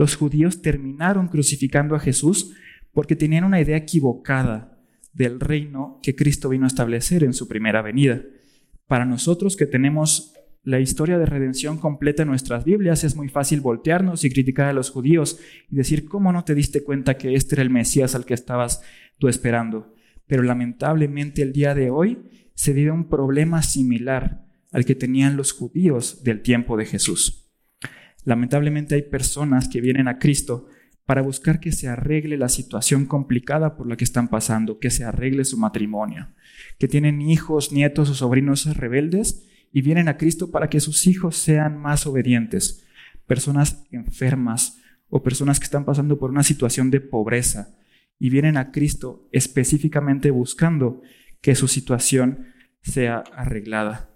Los 0.04 0.18
judíos 0.18 0.62
terminaron 0.62 1.30
crucificando 1.30 1.96
a 1.96 2.00
Jesús 2.02 2.54
porque 2.92 3.16
tenían 3.16 3.46
una 3.46 3.62
idea 3.62 3.78
equivocada 3.78 4.78
del 5.14 5.40
reino 5.40 6.02
que 6.04 6.14
Cristo 6.14 6.50
vino 6.50 6.66
a 6.66 6.68
establecer 6.68 7.24
en 7.24 7.32
su 7.32 7.48
primera 7.48 7.82
venida. 7.82 8.22
Para 8.86 9.06
nosotros 9.06 9.56
que 9.56 9.66
tenemos 9.66 10.34
la 10.62 10.82
historia 10.82 11.18
de 11.18 11.26
redención 11.26 11.78
completa 11.78 12.24
en 12.24 12.28
nuestras 12.28 12.66
Biblias, 12.66 13.06
es 13.06 13.16
muy 13.16 13.30
fácil 13.30 13.62
voltearnos 13.62 14.26
y 14.26 14.30
criticar 14.30 14.68
a 14.68 14.74
los 14.74 14.90
judíos 14.90 15.40
y 15.72 15.78
decir, 15.78 16.04
¿cómo 16.04 16.34
no 16.34 16.44
te 16.44 16.54
diste 16.54 16.84
cuenta 16.84 17.18
que 17.18 17.36
este 17.36 17.56
era 17.56 17.62
el 17.62 17.70
Mesías 17.70 18.14
al 18.14 18.26
que 18.26 18.34
estabas 18.34 18.82
tú 19.20 19.30
esperando? 19.30 19.96
Pero 20.28 20.44
lamentablemente 20.44 21.44
el 21.44 21.54
día 21.54 21.74
de 21.76 21.92
hoy 21.92 22.50
se 22.56 22.74
vive 22.74 22.92
un 22.92 23.08
problema 23.08 23.62
similar 23.62 24.44
al 24.74 24.84
que 24.84 24.96
tenían 24.96 25.38
los 25.38 25.54
judíos 25.54 26.26
del 26.26 26.42
tiempo 26.42 26.76
de 26.76 26.88
Jesús. 26.88 27.43
Lamentablemente 28.26 28.96
hay 28.96 29.04
personas 29.04 29.68
que 29.68 29.82
vienen 29.82 30.08
a 30.08 30.20
Cristo 30.20 30.68
para 31.06 31.22
buscar 31.22 31.60
que 31.60 31.72
se 31.72 31.88
arregle 31.88 32.38
la 32.38 32.50
situación 32.50 33.06
complicada 33.06 33.76
por 33.76 33.88
la 33.88 33.98
que 33.98 34.06
están 34.06 34.30
pasando, 34.30 34.80
que 34.80 34.90
se 34.90 35.04
arregle 35.04 35.44
su 35.44 35.58
matrimonio, 35.58 36.30
que 36.80 36.88
tienen 36.88 37.22
hijos, 37.22 37.72
nietos 37.72 38.10
o 38.10 38.14
sobrinos 38.14 38.66
rebeldes 38.78 39.46
y 39.72 39.82
vienen 39.82 40.08
a 40.08 40.18
Cristo 40.18 40.52
para 40.52 40.70
que 40.70 40.80
sus 40.80 41.08
hijos 41.08 41.36
sean 41.36 41.78
más 41.78 42.08
obedientes. 42.08 42.86
Personas 43.28 43.86
enfermas 43.92 44.80
o 45.10 45.24
personas 45.24 45.60
que 45.60 45.66
están 45.66 45.84
pasando 45.84 46.18
por 46.18 46.30
una 46.30 46.44
situación 46.44 46.90
de 46.90 47.02
pobreza 47.02 47.76
y 48.18 48.30
vienen 48.30 48.56
a 48.56 48.72
Cristo 48.72 49.28
específicamente 49.32 50.32
buscando 50.32 51.02
que 51.42 51.56
su 51.56 51.68
situación 51.68 52.48
sea 52.82 53.24
arreglada. 53.36 54.10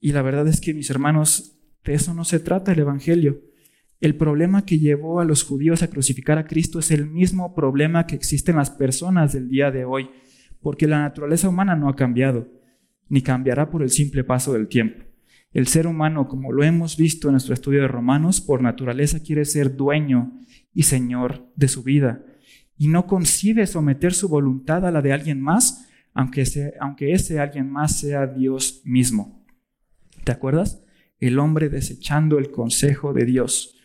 Y 0.00 0.12
la 0.12 0.22
verdad 0.22 0.48
es 0.48 0.60
que, 0.60 0.74
mis 0.74 0.90
hermanos, 0.90 1.57
de 1.88 1.94
eso 1.94 2.12
no 2.12 2.24
se 2.24 2.38
trata 2.38 2.72
el 2.72 2.80
Evangelio. 2.80 3.40
El 4.00 4.14
problema 4.14 4.66
que 4.66 4.78
llevó 4.78 5.20
a 5.20 5.24
los 5.24 5.42
judíos 5.42 5.82
a 5.82 5.88
crucificar 5.88 6.36
a 6.36 6.46
Cristo 6.46 6.78
es 6.78 6.90
el 6.90 7.06
mismo 7.06 7.54
problema 7.54 8.06
que 8.06 8.14
existe 8.14 8.50
en 8.50 8.58
las 8.58 8.70
personas 8.70 9.32
del 9.32 9.48
día 9.48 9.70
de 9.70 9.86
hoy, 9.86 10.10
porque 10.60 10.86
la 10.86 11.00
naturaleza 11.00 11.48
humana 11.48 11.76
no 11.76 11.88
ha 11.88 11.96
cambiado 11.96 12.46
ni 13.08 13.22
cambiará 13.22 13.70
por 13.70 13.82
el 13.82 13.88
simple 13.88 14.22
paso 14.22 14.52
del 14.52 14.68
tiempo. 14.68 15.02
El 15.50 15.66
ser 15.66 15.86
humano, 15.86 16.28
como 16.28 16.52
lo 16.52 16.62
hemos 16.62 16.98
visto 16.98 17.28
en 17.28 17.32
nuestro 17.32 17.54
estudio 17.54 17.80
de 17.80 17.88
Romanos, 17.88 18.42
por 18.42 18.60
naturaleza 18.60 19.20
quiere 19.20 19.46
ser 19.46 19.74
dueño 19.74 20.38
y 20.74 20.82
señor 20.82 21.50
de 21.56 21.68
su 21.68 21.82
vida 21.82 22.22
y 22.76 22.88
no 22.88 23.06
concibe 23.06 23.66
someter 23.66 24.12
su 24.12 24.28
voluntad 24.28 24.86
a 24.86 24.90
la 24.90 25.00
de 25.00 25.14
alguien 25.14 25.40
más, 25.40 25.88
aunque, 26.12 26.44
aunque 26.80 27.12
ese 27.12 27.40
alguien 27.40 27.70
más 27.70 27.98
sea 27.98 28.26
Dios 28.26 28.82
mismo. 28.84 29.42
¿Te 30.24 30.32
acuerdas? 30.32 30.82
El 31.18 31.38
hombre 31.38 31.68
desechando 31.68 32.38
el 32.38 32.50
consejo 32.50 33.12
de 33.12 33.24
Dios 33.24 33.76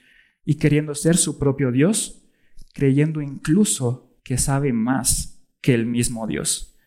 y 0.46 0.56
queriendo 0.56 0.96
ser 0.96 1.18
su 1.18 1.40
propio 1.40 1.72
Dios, 1.72 2.26
creyendo 2.74 3.22
incluso 3.22 4.18
que 4.24 4.38
sabe 4.38 4.74
más 4.74 5.44
que 5.62 5.74
el 5.74 5.86
mismo 5.86 6.28
Dios. 6.28 6.78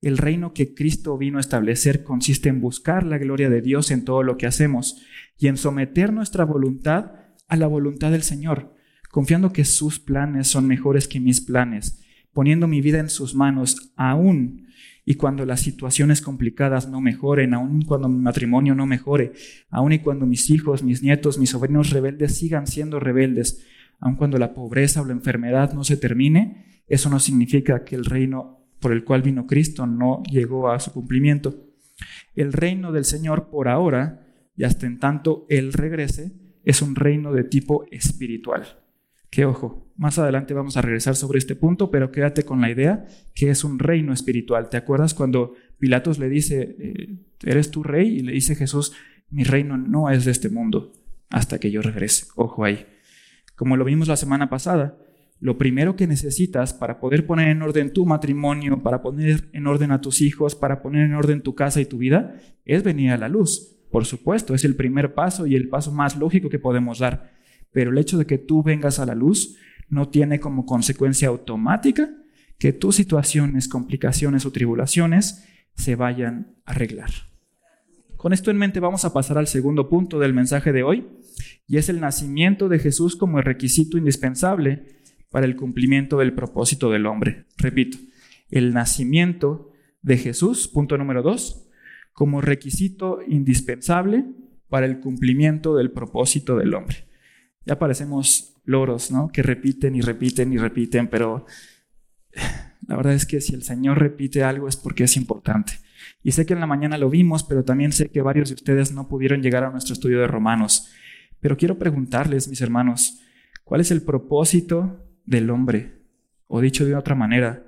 El 0.00 0.18
reino 0.18 0.52
que 0.52 0.74
Cristo 0.74 1.16
vino 1.16 1.38
a 1.38 1.40
establecer 1.40 2.02
consiste 2.02 2.48
en 2.48 2.60
buscar 2.60 3.04
la 3.04 3.18
gloria 3.18 3.48
de 3.48 3.62
Dios 3.62 3.92
en 3.92 4.04
todo 4.04 4.24
lo 4.24 4.36
que 4.36 4.46
hacemos 4.46 5.00
y 5.38 5.46
en 5.46 5.56
someter 5.56 6.12
nuestra 6.12 6.44
voluntad 6.44 7.12
a 7.46 7.56
la 7.56 7.68
voluntad 7.68 8.10
del 8.10 8.22
Señor, 8.22 8.74
confiando 9.10 9.52
que 9.52 9.64
sus 9.64 10.00
planes 10.00 10.48
son 10.48 10.66
mejores 10.66 11.06
que 11.06 11.20
mis 11.20 11.40
planes, 11.40 12.02
poniendo 12.32 12.66
mi 12.66 12.80
vida 12.80 12.98
en 12.98 13.10
sus 13.10 13.34
manos 13.34 13.92
aún 13.94 14.66
y 15.04 15.14
cuando 15.14 15.44
las 15.44 15.60
situaciones 15.60 16.20
complicadas 16.20 16.88
no 16.88 17.00
mejoren, 17.00 17.54
aún 17.54 17.82
cuando 17.82 18.08
mi 18.08 18.20
matrimonio 18.20 18.74
no 18.74 18.86
mejore, 18.86 19.32
aún 19.70 19.92
y 19.92 19.98
cuando 19.98 20.26
mis 20.26 20.48
hijos, 20.50 20.82
mis 20.82 21.02
nietos, 21.02 21.38
mis 21.38 21.50
sobrinos 21.50 21.90
rebeldes 21.90 22.36
sigan 22.36 22.66
siendo 22.66 23.00
rebeldes, 23.00 23.66
aun 23.98 24.16
cuando 24.16 24.38
la 24.38 24.54
pobreza 24.54 25.02
o 25.02 25.04
la 25.04 25.12
enfermedad 25.12 25.72
no 25.72 25.84
se 25.84 25.96
termine, 25.96 26.84
eso 26.86 27.08
no 27.08 27.18
significa 27.18 27.84
que 27.84 27.96
el 27.96 28.04
reino 28.04 28.62
por 28.80 28.92
el 28.92 29.04
cual 29.04 29.22
vino 29.22 29.46
Cristo 29.46 29.86
no 29.86 30.22
llegó 30.24 30.70
a 30.70 30.80
su 30.80 30.92
cumplimiento. 30.92 31.68
El 32.34 32.52
reino 32.52 32.92
del 32.92 33.04
Señor 33.04 33.48
por 33.48 33.68
ahora, 33.68 34.26
y 34.56 34.64
hasta 34.64 34.86
en 34.86 34.98
tanto 34.98 35.46
Él 35.48 35.72
regrese, 35.72 36.32
es 36.64 36.82
un 36.82 36.94
reino 36.94 37.32
de 37.32 37.44
tipo 37.44 37.84
espiritual. 37.90 38.80
Que 39.30 39.44
ojo, 39.46 39.81
más 40.02 40.18
adelante 40.18 40.52
vamos 40.52 40.76
a 40.76 40.82
regresar 40.82 41.14
sobre 41.14 41.38
este 41.38 41.54
punto, 41.54 41.92
pero 41.92 42.10
quédate 42.10 42.42
con 42.42 42.60
la 42.60 42.68
idea 42.68 43.06
que 43.36 43.50
es 43.50 43.62
un 43.62 43.78
reino 43.78 44.12
espiritual. 44.12 44.68
¿Te 44.68 44.76
acuerdas 44.76 45.14
cuando 45.14 45.54
Pilatos 45.78 46.18
le 46.18 46.28
dice, 46.28 46.74
eh, 46.76 47.18
¿eres 47.44 47.70
tu 47.70 47.84
rey? 47.84 48.08
Y 48.18 48.22
le 48.22 48.32
dice 48.32 48.56
Jesús, 48.56 48.94
mi 49.30 49.44
reino 49.44 49.76
no 49.76 50.10
es 50.10 50.24
de 50.24 50.32
este 50.32 50.48
mundo 50.48 50.92
hasta 51.30 51.60
que 51.60 51.70
yo 51.70 51.82
regrese. 51.82 52.26
Ojo 52.34 52.64
ahí. 52.64 52.84
Como 53.54 53.76
lo 53.76 53.84
vimos 53.84 54.08
la 54.08 54.16
semana 54.16 54.50
pasada, 54.50 54.98
lo 55.38 55.56
primero 55.56 55.94
que 55.94 56.08
necesitas 56.08 56.74
para 56.74 56.98
poder 56.98 57.24
poner 57.24 57.46
en 57.46 57.62
orden 57.62 57.92
tu 57.92 58.04
matrimonio, 58.04 58.82
para 58.82 59.02
poner 59.02 59.50
en 59.52 59.68
orden 59.68 59.92
a 59.92 60.00
tus 60.00 60.20
hijos, 60.20 60.56
para 60.56 60.82
poner 60.82 61.04
en 61.04 61.14
orden 61.14 61.42
tu 61.42 61.54
casa 61.54 61.80
y 61.80 61.86
tu 61.86 61.98
vida, 61.98 62.34
es 62.64 62.82
venir 62.82 63.12
a 63.12 63.18
la 63.18 63.28
luz. 63.28 63.78
Por 63.92 64.04
supuesto, 64.04 64.52
es 64.52 64.64
el 64.64 64.74
primer 64.74 65.14
paso 65.14 65.46
y 65.46 65.54
el 65.54 65.68
paso 65.68 65.92
más 65.92 66.16
lógico 66.16 66.48
que 66.48 66.58
podemos 66.58 66.98
dar. 66.98 67.30
Pero 67.70 67.92
el 67.92 67.98
hecho 67.98 68.18
de 68.18 68.26
que 68.26 68.38
tú 68.38 68.64
vengas 68.64 68.98
a 68.98 69.06
la 69.06 69.14
luz 69.14 69.56
no 69.92 70.08
tiene 70.08 70.40
como 70.40 70.64
consecuencia 70.64 71.28
automática 71.28 72.08
que 72.58 72.72
tus 72.72 72.96
situaciones, 72.96 73.68
complicaciones 73.68 74.46
o 74.46 74.50
tribulaciones 74.50 75.44
se 75.74 75.96
vayan 75.96 76.56
a 76.64 76.72
arreglar. 76.72 77.10
Con 78.16 78.32
esto 78.32 78.50
en 78.50 78.56
mente 78.56 78.80
vamos 78.80 79.04
a 79.04 79.12
pasar 79.12 79.36
al 79.36 79.48
segundo 79.48 79.90
punto 79.90 80.18
del 80.18 80.32
mensaje 80.32 80.72
de 80.72 80.82
hoy, 80.82 81.08
y 81.66 81.76
es 81.76 81.90
el 81.90 82.00
nacimiento 82.00 82.70
de 82.70 82.78
Jesús 82.78 83.16
como 83.16 83.42
requisito 83.42 83.98
indispensable 83.98 84.86
para 85.30 85.44
el 85.44 85.56
cumplimiento 85.56 86.16
del 86.18 86.32
propósito 86.32 86.90
del 86.90 87.04
hombre. 87.04 87.44
Repito, 87.58 87.98
el 88.48 88.72
nacimiento 88.72 89.72
de 90.00 90.16
Jesús, 90.16 90.68
punto 90.68 90.96
número 90.96 91.22
dos, 91.22 91.68
como 92.14 92.40
requisito 92.40 93.20
indispensable 93.28 94.24
para 94.70 94.86
el 94.86 95.00
cumplimiento 95.00 95.76
del 95.76 95.90
propósito 95.90 96.56
del 96.56 96.72
hombre. 96.72 97.08
Ya 97.66 97.78
parecemos 97.78 98.51
loros, 98.64 99.10
¿no? 99.10 99.30
Que 99.32 99.42
repiten 99.42 99.94
y 99.94 100.00
repiten 100.00 100.52
y 100.52 100.58
repiten, 100.58 101.08
pero 101.08 101.46
la 102.86 102.96
verdad 102.96 103.14
es 103.14 103.26
que 103.26 103.40
si 103.40 103.54
el 103.54 103.62
Señor 103.62 103.98
repite 103.98 104.44
algo 104.44 104.68
es 104.68 104.76
porque 104.76 105.04
es 105.04 105.16
importante. 105.16 105.74
Y 106.22 106.32
sé 106.32 106.46
que 106.46 106.54
en 106.54 106.60
la 106.60 106.66
mañana 106.66 106.98
lo 106.98 107.10
vimos, 107.10 107.44
pero 107.44 107.64
también 107.64 107.92
sé 107.92 108.08
que 108.08 108.22
varios 108.22 108.48
de 108.48 108.54
ustedes 108.54 108.92
no 108.92 109.08
pudieron 109.08 109.42
llegar 109.42 109.64
a 109.64 109.70
nuestro 109.70 109.92
estudio 109.92 110.20
de 110.20 110.26
Romanos. 110.26 110.88
Pero 111.40 111.56
quiero 111.56 111.78
preguntarles, 111.78 112.48
mis 112.48 112.60
hermanos, 112.60 113.20
¿cuál 113.64 113.80
es 113.80 113.90
el 113.90 114.02
propósito 114.02 115.02
del 115.24 115.50
hombre. 115.50 116.02
O 116.46 116.60
dicho 116.60 116.84
de 116.84 116.94
otra 116.94 117.14
manera, 117.14 117.64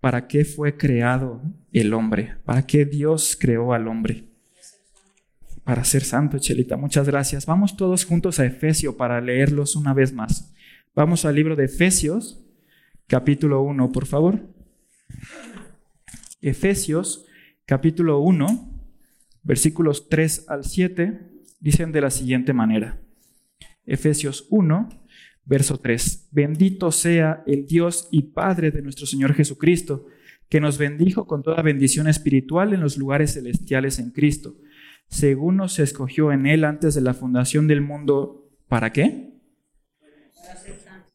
¿para 0.00 0.26
qué 0.26 0.44
fue 0.44 0.76
creado 0.76 1.42
el 1.72 1.92
hombre? 1.94 2.36
¿Para 2.44 2.66
qué 2.66 2.84
Dios 2.84 3.36
creó 3.38 3.72
al 3.72 3.88
hombre? 3.88 4.29
Para 5.64 5.84
ser 5.84 6.02
santo, 6.02 6.38
Chelita. 6.38 6.76
Muchas 6.76 7.06
gracias. 7.06 7.46
Vamos 7.46 7.76
todos 7.76 8.04
juntos 8.04 8.40
a 8.40 8.46
Efesio 8.46 8.96
para 8.96 9.20
leerlos 9.20 9.76
una 9.76 9.94
vez 9.94 10.12
más. 10.12 10.54
Vamos 10.94 11.24
al 11.24 11.34
libro 11.34 11.54
de 11.54 11.66
Efesios, 11.66 12.44
capítulo 13.06 13.62
1, 13.62 13.92
por 13.92 14.06
favor. 14.06 14.40
Efesios, 16.40 17.26
capítulo 17.66 18.20
1, 18.20 18.88
versículos 19.42 20.08
3 20.08 20.46
al 20.48 20.64
7, 20.64 21.20
dicen 21.60 21.92
de 21.92 22.00
la 22.00 22.10
siguiente 22.10 22.52
manera. 22.52 23.00
Efesios 23.84 24.46
1, 24.50 24.88
verso 25.44 25.78
3. 25.78 26.28
Bendito 26.32 26.90
sea 26.92 27.42
el 27.46 27.66
Dios 27.66 28.08
y 28.10 28.22
Padre 28.22 28.70
de 28.70 28.82
nuestro 28.82 29.06
Señor 29.06 29.34
Jesucristo, 29.34 30.06
que 30.48 30.60
nos 30.60 30.78
bendijo 30.78 31.26
con 31.26 31.42
toda 31.42 31.62
bendición 31.62 32.08
espiritual 32.08 32.72
en 32.72 32.80
los 32.80 32.96
lugares 32.96 33.34
celestiales 33.34 33.98
en 33.98 34.10
Cristo, 34.10 34.56
según 35.10 35.56
nos 35.56 35.78
escogió 35.78 36.32
en 36.32 36.46
Él 36.46 36.64
antes 36.64 36.94
de 36.94 37.02
la 37.02 37.12
fundación 37.12 37.66
del 37.66 37.82
mundo. 37.82 38.48
¿Para 38.68 38.92
qué? 38.92 39.34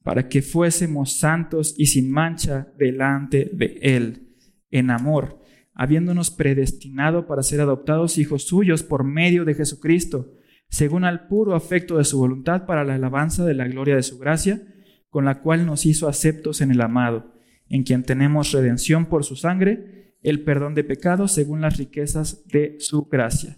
Para 0.04 0.28
que 0.30 0.42
fuésemos 0.44 1.14
santos 1.18 1.74
y 1.78 1.88
sin 1.88 2.12
mancha 2.12 2.68
delante 2.78 3.50
de 3.52 3.80
Él, 3.82 4.36
en 4.70 4.92
amor, 4.92 5.40
habiéndonos 5.74 6.30
predestinado 6.30 7.26
para 7.26 7.42
ser 7.42 7.62
adoptados 7.62 8.18
hijos 8.18 8.44
suyos 8.44 8.84
por 8.84 9.04
medio 9.04 9.46
de 9.46 9.56
Jesucristo 9.56 10.32
según 10.70 11.06
al 11.06 11.28
puro 11.28 11.56
afecto 11.56 11.98
de 11.98 12.04
su 12.04 12.18
voluntad 12.18 12.66
para 12.66 12.84
la 12.84 12.96
alabanza 12.96 13.46
de 13.46 13.54
la 13.54 13.68
gloria 13.68 13.96
de 13.96 14.04
su 14.04 14.18
gracia, 14.18 14.62
con 15.10 15.24
la 15.24 15.40
cual 15.42 15.66
nos 15.66 15.86
hizo 15.86 16.10
aceptos 16.10 16.60
en 16.60 16.72
el 16.72 16.82
amado, 16.82 17.34
en 17.70 17.84
quien 17.84 18.04
tenemos 18.04 18.52
redención 18.52 19.06
por 19.06 19.24
su 19.24 19.36
sangre, 19.36 20.16
el 20.22 20.44
perdón 20.44 20.76
de 20.76 20.84
pecados 20.84 21.32
según 21.32 21.62
las 21.62 21.78
riquezas 21.78 22.46
de 22.48 22.76
su 22.80 23.06
gracia. 23.06 23.58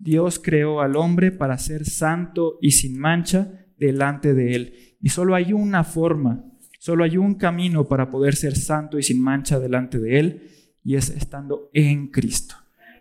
Dios 0.00 0.38
creó 0.38 0.80
al 0.80 0.96
hombre 0.96 1.30
para 1.30 1.58
ser 1.58 1.84
santo 1.84 2.58
y 2.62 2.70
sin 2.70 2.98
mancha 2.98 3.66
delante 3.76 4.32
de 4.32 4.54
él. 4.54 4.74
Y 5.02 5.10
solo 5.10 5.34
hay 5.34 5.52
una 5.52 5.84
forma, 5.84 6.42
solo 6.78 7.04
hay 7.04 7.18
un 7.18 7.34
camino 7.34 7.86
para 7.86 8.10
poder 8.10 8.34
ser 8.34 8.56
santo 8.56 8.98
y 8.98 9.02
sin 9.02 9.22
mancha 9.22 9.60
delante 9.60 9.98
de 9.98 10.18
él, 10.18 10.42
y 10.82 10.96
es 10.96 11.10
estando 11.10 11.68
en 11.74 12.08
Cristo. 12.08 12.54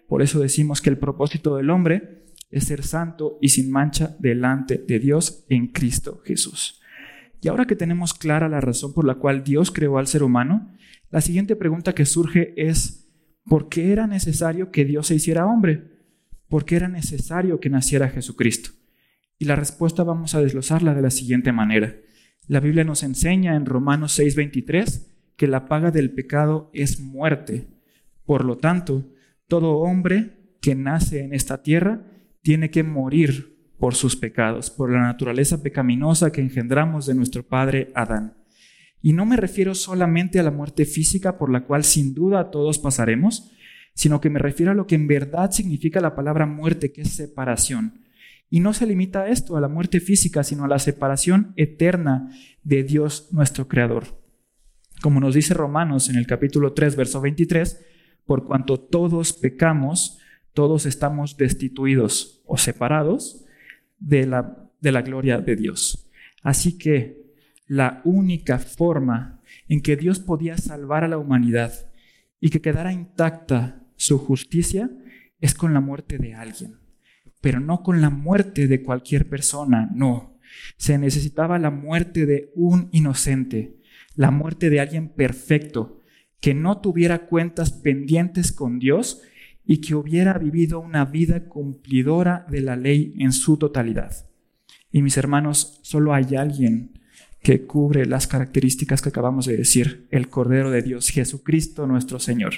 Por 0.09 0.21
eso 0.21 0.41
decimos 0.41 0.81
que 0.81 0.89
el 0.89 0.97
propósito 0.97 1.55
del 1.55 1.69
hombre 1.69 2.25
es 2.49 2.65
ser 2.65 2.83
santo 2.83 3.37
y 3.41 3.47
sin 3.47 3.71
mancha 3.71 4.17
delante 4.19 4.77
de 4.77 4.99
Dios 4.99 5.45
en 5.47 5.67
Cristo 5.67 6.21
Jesús. 6.25 6.81
Y 7.41 7.47
ahora 7.47 7.63
que 7.63 7.77
tenemos 7.77 8.13
clara 8.13 8.49
la 8.49 8.59
razón 8.59 8.93
por 8.93 9.05
la 9.05 9.15
cual 9.15 9.45
Dios 9.45 9.71
creó 9.71 9.97
al 9.97 10.07
ser 10.07 10.23
humano, 10.23 10.75
la 11.11 11.21
siguiente 11.21 11.55
pregunta 11.55 11.95
que 11.95 12.05
surge 12.05 12.53
es, 12.57 13.09
¿por 13.45 13.69
qué 13.69 13.93
era 13.93 14.05
necesario 14.05 14.69
que 14.71 14.83
Dios 14.83 15.07
se 15.07 15.15
hiciera 15.15 15.45
hombre? 15.45 15.98
¿Por 16.49 16.65
qué 16.65 16.75
era 16.77 16.87
necesario 16.87 17.59
que 17.59 17.69
naciera 17.69 18.09
Jesucristo? 18.09 18.71
Y 19.37 19.45
la 19.45 19.55
respuesta 19.55 20.03
vamos 20.03 20.33
a 20.33 20.41
desglosarla 20.41 20.95
de 20.95 21.01
la 21.03 21.11
siguiente 21.11 21.51
manera. 21.51 21.95
La 22.47 22.59
Biblia 22.59 22.83
nos 22.83 23.03
enseña 23.03 23.55
en 23.55 23.67
Romanos 23.67 24.19
6:23 24.19 25.07
que 25.37 25.47
la 25.47 25.67
paga 25.67 25.91
del 25.91 26.11
pecado 26.11 26.71
es 26.73 26.99
muerte. 26.99 27.67
Por 28.25 28.43
lo 28.43 28.57
tanto, 28.57 29.05
todo 29.47 29.77
hombre 29.77 30.55
que 30.59 30.75
nace 30.75 31.23
en 31.23 31.33
esta 31.33 31.61
tierra 31.61 32.01
tiene 32.41 32.71
que 32.71 32.83
morir 32.83 33.73
por 33.77 33.95
sus 33.95 34.15
pecados, 34.15 34.71
por 34.71 34.91
la 34.91 35.01
naturaleza 35.01 35.61
pecaminosa 35.63 36.31
que 36.31 36.41
engendramos 36.41 37.05
de 37.05 37.15
nuestro 37.15 37.47
padre 37.47 37.91
Adán. 37.93 38.35
Y 39.01 39.13
no 39.13 39.25
me 39.25 39.37
refiero 39.37 39.75
solamente 39.75 40.39
a 40.39 40.43
la 40.43 40.51
muerte 40.51 40.85
física 40.85 41.37
por 41.37 41.49
la 41.51 41.61
cual 41.61 41.83
sin 41.83 42.13
duda 42.13 42.51
todos 42.51 42.79
pasaremos, 42.79 43.51
sino 43.93 44.21
que 44.21 44.29
me 44.29 44.39
refiero 44.39 44.71
a 44.71 44.75
lo 44.75 44.87
que 44.87 44.95
en 44.95 45.07
verdad 45.07 45.51
significa 45.51 45.99
la 45.99 46.15
palabra 46.15 46.45
muerte, 46.45 46.91
que 46.91 47.01
es 47.01 47.09
separación. 47.09 48.01
Y 48.49 48.61
no 48.61 48.73
se 48.73 48.87
limita 48.87 49.21
a 49.21 49.29
esto, 49.29 49.57
a 49.57 49.61
la 49.61 49.67
muerte 49.67 49.99
física, 49.99 50.43
sino 50.43 50.65
a 50.65 50.67
la 50.67 50.79
separación 50.79 51.53
eterna 51.55 52.29
de 52.63 52.83
Dios 52.83 53.29
nuestro 53.31 53.67
Creador. 53.67 54.05
Como 55.01 55.19
nos 55.19 55.35
dice 55.35 55.53
Romanos 55.53 56.09
en 56.09 56.15
el 56.15 56.27
capítulo 56.27 56.73
3, 56.73 56.95
verso 56.95 57.21
23, 57.21 57.85
por 58.25 58.45
cuanto 58.45 58.79
todos 58.79 59.33
pecamos, 59.33 60.19
todos 60.53 60.85
estamos 60.85 61.37
destituidos 61.37 62.41
o 62.45 62.57
separados 62.57 63.45
de 63.99 64.25
la, 64.25 64.69
de 64.81 64.91
la 64.91 65.01
gloria 65.01 65.39
de 65.39 65.55
Dios. 65.55 66.09
Así 66.43 66.77
que 66.77 67.29
la 67.67 68.01
única 68.03 68.59
forma 68.59 69.41
en 69.67 69.81
que 69.81 69.95
Dios 69.95 70.19
podía 70.19 70.57
salvar 70.57 71.03
a 71.03 71.07
la 71.07 71.17
humanidad 71.17 71.88
y 72.39 72.49
que 72.49 72.61
quedara 72.61 72.93
intacta 72.93 73.83
su 73.95 74.17
justicia 74.17 74.89
es 75.41 75.53
con 75.53 75.73
la 75.73 75.81
muerte 75.81 76.17
de 76.17 76.33
alguien, 76.33 76.79
pero 77.41 77.59
no 77.59 77.83
con 77.83 78.01
la 78.01 78.09
muerte 78.09 78.67
de 78.67 78.83
cualquier 78.83 79.29
persona, 79.29 79.89
no. 79.93 80.37
Se 80.77 80.97
necesitaba 80.97 81.59
la 81.59 81.69
muerte 81.69 82.25
de 82.25 82.51
un 82.55 82.89
inocente, 82.91 83.77
la 84.15 84.31
muerte 84.31 84.69
de 84.69 84.79
alguien 84.79 85.09
perfecto, 85.09 85.99
que 86.41 86.53
no 86.53 86.79
tuviera 86.79 87.27
cuentas 87.27 87.71
pendientes 87.71 88.51
con 88.51 88.79
Dios 88.79 89.21
y 89.65 89.81
que 89.81 89.95
hubiera 89.95 90.37
vivido 90.37 90.79
una 90.79 91.05
vida 91.05 91.45
cumplidora 91.45 92.45
de 92.49 92.61
la 92.61 92.75
ley 92.75 93.13
en 93.19 93.31
su 93.31 93.57
totalidad. 93.57 94.27
Y 94.91 95.01
mis 95.01 95.17
hermanos, 95.17 95.79
solo 95.83 96.13
hay 96.13 96.35
alguien 96.35 96.98
que 97.41 97.65
cubre 97.65 98.05
las 98.05 98.27
características 98.27 99.01
que 99.01 99.09
acabamos 99.09 99.45
de 99.45 99.57
decir, 99.57 100.07
el 100.11 100.29
Cordero 100.29 100.71
de 100.71 100.81
Dios, 100.81 101.09
Jesucristo 101.09 101.87
nuestro 101.87 102.19
Señor. 102.19 102.53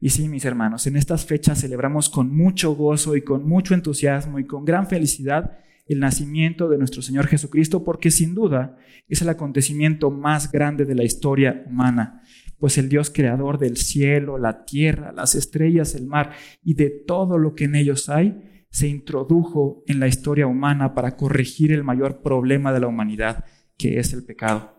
Y 0.00 0.10
sí, 0.10 0.28
mis 0.28 0.44
hermanos, 0.44 0.86
en 0.86 0.96
estas 0.96 1.26
fechas 1.26 1.60
celebramos 1.60 2.08
con 2.08 2.34
mucho 2.34 2.74
gozo 2.74 3.16
y 3.16 3.22
con 3.22 3.48
mucho 3.48 3.74
entusiasmo 3.74 4.38
y 4.38 4.46
con 4.46 4.64
gran 4.64 4.86
felicidad 4.86 5.58
el 5.86 6.00
nacimiento 6.00 6.68
de 6.68 6.78
nuestro 6.78 7.02
Señor 7.02 7.26
Jesucristo, 7.26 7.82
porque 7.82 8.10
sin 8.10 8.34
duda 8.34 8.76
es 9.08 9.22
el 9.22 9.28
acontecimiento 9.30 10.10
más 10.10 10.52
grande 10.52 10.84
de 10.84 10.94
la 10.94 11.04
historia 11.04 11.64
humana 11.66 12.22
pues 12.58 12.76
el 12.78 12.88
Dios 12.88 13.10
creador 13.10 13.58
del 13.58 13.76
cielo, 13.76 14.38
la 14.38 14.64
tierra, 14.64 15.12
las 15.12 15.34
estrellas, 15.34 15.94
el 15.94 16.06
mar 16.06 16.32
y 16.62 16.74
de 16.74 16.90
todo 16.90 17.38
lo 17.38 17.54
que 17.54 17.64
en 17.64 17.76
ellos 17.76 18.08
hay, 18.08 18.66
se 18.70 18.88
introdujo 18.88 19.82
en 19.86 20.00
la 20.00 20.08
historia 20.08 20.46
humana 20.46 20.94
para 20.94 21.16
corregir 21.16 21.72
el 21.72 21.84
mayor 21.84 22.20
problema 22.20 22.72
de 22.72 22.80
la 22.80 22.88
humanidad, 22.88 23.44
que 23.78 23.98
es 23.98 24.12
el 24.12 24.24
pecado. 24.24 24.76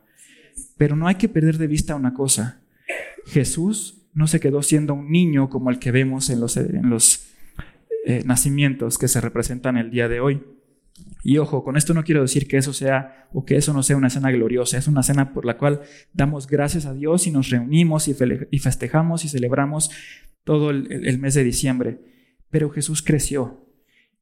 Pero 0.77 0.95
no 0.95 1.07
hay 1.07 1.15
que 1.15 1.29
perder 1.29 1.57
de 1.57 1.67
vista 1.67 1.95
una 1.95 2.13
cosa. 2.13 2.61
Jesús 3.25 4.01
no 4.13 4.27
se 4.27 4.39
quedó 4.39 4.61
siendo 4.61 4.93
un 4.93 5.11
niño 5.11 5.49
como 5.49 5.69
el 5.69 5.79
que 5.79 5.91
vemos 5.91 6.29
en 6.29 6.39
los, 6.39 6.57
eh, 6.57 8.23
nacimientos 8.25 8.97
que 8.97 9.07
se 9.07 9.21
representan 9.21 9.77
el 9.77 9.89
día 9.89 10.07
de 10.07 10.19
hoy. 10.19 10.43
Y 11.23 11.37
ojo, 11.37 11.63
con 11.63 11.77
esto 11.77 11.93
no 11.93 12.03
quiero 12.03 12.21
decir 12.21 12.47
que 12.47 12.57
eso 12.57 12.73
sea 12.73 13.27
o 13.33 13.45
que 13.45 13.55
eso 13.55 13.73
no 13.73 13.83
sea 13.83 13.97
una 13.97 14.09
cena 14.09 14.31
gloriosa, 14.31 14.77
es 14.77 14.87
una 14.87 15.03
cena 15.03 15.33
por 15.33 15.45
la 15.45 15.57
cual 15.57 15.81
damos 16.13 16.47
gracias 16.47 16.85
a 16.85 16.93
Dios 16.93 17.27
y 17.27 17.31
nos 17.31 17.49
reunimos 17.49 18.07
y 18.07 18.59
festejamos 18.59 19.25
y 19.25 19.29
celebramos 19.29 19.91
todo 20.43 20.71
el, 20.71 21.19
mes 21.19 21.33
de 21.35 21.43
diciembre. 21.43 21.99
Pero 22.49 22.69
Jesús 22.69 23.01
creció 23.01 23.68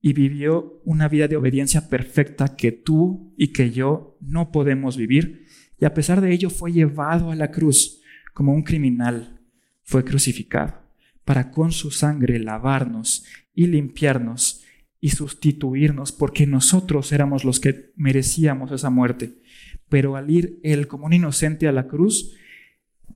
y 0.01 0.13
vivió 0.13 0.81
una 0.85 1.07
vida 1.07 1.27
de 1.27 1.37
obediencia 1.37 1.89
perfecta 1.89 2.55
que 2.55 2.71
tú 2.71 3.33
y 3.37 3.49
que 3.49 3.71
yo 3.71 4.17
no 4.21 4.51
podemos 4.51 4.97
vivir. 4.97 5.45
Y 5.79 5.85
a 5.85 5.93
pesar 5.93 6.21
de 6.21 6.31
ello 6.31 6.49
fue 6.49 6.71
llevado 6.71 7.31
a 7.31 7.35
la 7.35 7.51
cruz 7.51 8.01
como 8.33 8.53
un 8.53 8.63
criminal, 8.63 9.41
fue 9.83 10.03
crucificado 10.03 10.87
para 11.25 11.51
con 11.51 11.71
su 11.73 11.91
sangre 11.91 12.39
lavarnos 12.39 13.25
y 13.53 13.67
limpiarnos 13.67 14.63
y 15.01 15.09
sustituirnos 15.09 16.11
porque 16.11 16.47
nosotros 16.47 17.11
éramos 17.11 17.43
los 17.43 17.59
que 17.59 17.91
merecíamos 17.95 18.71
esa 18.71 18.89
muerte. 18.89 19.41
Pero 19.89 20.15
al 20.15 20.29
ir 20.29 20.59
Él 20.63 20.87
como 20.87 21.05
un 21.05 21.13
inocente 21.13 21.67
a 21.67 21.71
la 21.71 21.87
cruz, 21.87 22.33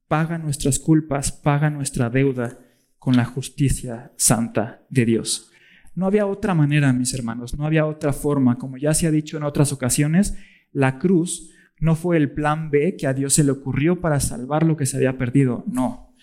paga 0.07 0.37
nuestras 0.37 0.77
culpas, 0.77 1.31
paga 1.31 1.69
nuestra 1.69 2.09
deuda 2.09 2.59
con 2.99 3.15
la 3.15 3.25
justicia 3.25 4.11
santa 4.17 4.85
de 4.89 5.05
Dios. 5.05 5.50
No 5.93 6.05
había 6.05 6.25
otra 6.25 6.53
manera, 6.53 6.93
mis 6.93 7.13
hermanos, 7.13 7.57
no 7.57 7.65
había 7.65 7.85
otra 7.85 8.13
forma. 8.13 8.57
Como 8.57 8.77
ya 8.77 8.93
se 8.93 9.07
ha 9.07 9.11
dicho 9.11 9.37
en 9.37 9.43
otras 9.43 9.73
ocasiones, 9.73 10.37
la 10.71 10.99
cruz 10.99 11.51
no 11.79 11.95
fue 11.95 12.17
el 12.17 12.31
plan 12.31 12.69
B 12.69 12.95
que 12.95 13.07
a 13.07 13.13
Dios 13.13 13.33
se 13.33 13.43
le 13.43 13.51
ocurrió 13.51 13.99
para 13.99 14.19
salvar 14.19 14.63
lo 14.63 14.77
que 14.77 14.85
se 14.85 14.97
había 14.97 15.17
perdido, 15.17 15.65
no. 15.67 16.15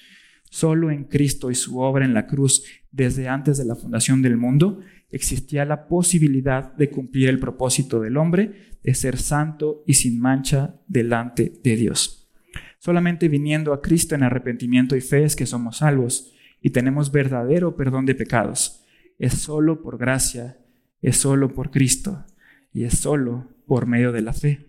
Solo 0.50 0.90
en 0.90 1.04
Cristo 1.04 1.50
y 1.50 1.54
su 1.54 1.78
obra 1.80 2.06
en 2.06 2.14
la 2.14 2.26
cruz 2.26 2.64
desde 2.90 3.28
antes 3.28 3.58
de 3.58 3.66
la 3.66 3.74
fundación 3.74 4.22
del 4.22 4.38
mundo 4.38 4.80
existía 5.10 5.64
la 5.64 5.88
posibilidad 5.88 6.72
de 6.74 6.90
cumplir 6.90 7.28
el 7.28 7.38
propósito 7.38 8.00
del 8.00 8.16
hombre 8.16 8.78
de 8.82 8.94
ser 8.94 9.18
santo 9.18 9.82
y 9.86 9.94
sin 9.94 10.18
mancha 10.20 10.76
delante 10.86 11.52
de 11.62 11.76
Dios. 11.76 12.30
Solamente 12.78 13.28
viniendo 13.28 13.72
a 13.72 13.82
Cristo 13.82 14.14
en 14.14 14.22
arrepentimiento 14.22 14.96
y 14.96 15.00
fe 15.00 15.24
es 15.24 15.36
que 15.36 15.44
somos 15.44 15.78
salvos 15.78 16.32
y 16.62 16.70
tenemos 16.70 17.12
verdadero 17.12 17.76
perdón 17.76 18.06
de 18.06 18.14
pecados. 18.14 18.84
Es 19.18 19.34
solo 19.34 19.82
por 19.82 19.98
gracia, 19.98 20.58
es 21.02 21.16
solo 21.16 21.52
por 21.52 21.70
Cristo 21.70 22.24
y 22.72 22.84
es 22.84 22.98
solo 22.98 23.48
por 23.66 23.86
medio 23.86 24.12
de 24.12 24.22
la 24.22 24.32
fe. 24.32 24.66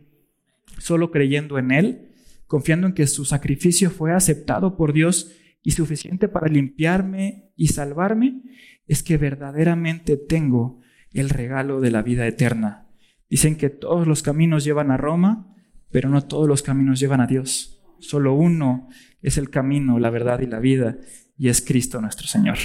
Solo 0.78 1.12
creyendo 1.12 1.58
en 1.60 1.72
Él, 1.72 2.10
confiando 2.48 2.88
en 2.88 2.94
que 2.94 3.08
su 3.08 3.26
sacrificio 3.26 3.90
fue 3.90 4.14
aceptado 4.14 4.76
por 4.76 4.94
Dios 4.94 5.32
y 5.62 5.72
suficiente 5.72 6.28
para 6.28 6.48
limpiarme 6.48 7.52
y 7.56 7.68
salvarme, 7.68 8.42
es 8.88 9.04
que 9.04 9.18
verdaderamente 9.18 10.18
tengo 10.18 10.80
el 11.14 11.30
regalo 11.30 11.82
de 11.82 11.92
la 11.92 12.02
vida 12.02 12.26
eterna. 12.28 12.88
Dicen 13.30 13.56
que 13.56 13.70
todos 13.70 14.08
los 14.08 14.24
caminos 14.24 14.64
llevan 14.64 14.90
a 14.92 14.98
Roma, 14.98 15.56
pero 15.92 16.10
no 16.10 16.24
todos 16.24 16.48
los 16.48 16.64
caminos 16.64 17.00
llevan 17.00 17.22
a 17.22 17.28
Dios. 17.28 17.82
Solo 18.00 18.34
uno 18.34 18.90
es 19.22 19.38
el 19.38 19.50
camino, 19.50 20.00
la 20.00 20.10
verdad 20.10 20.40
y 20.40 20.48
la 20.48 20.60
vida, 20.60 20.98
y 21.38 21.50
es 21.50 21.62
Cristo 21.62 22.02
nuestro 22.02 22.28
Señor. 22.28 22.58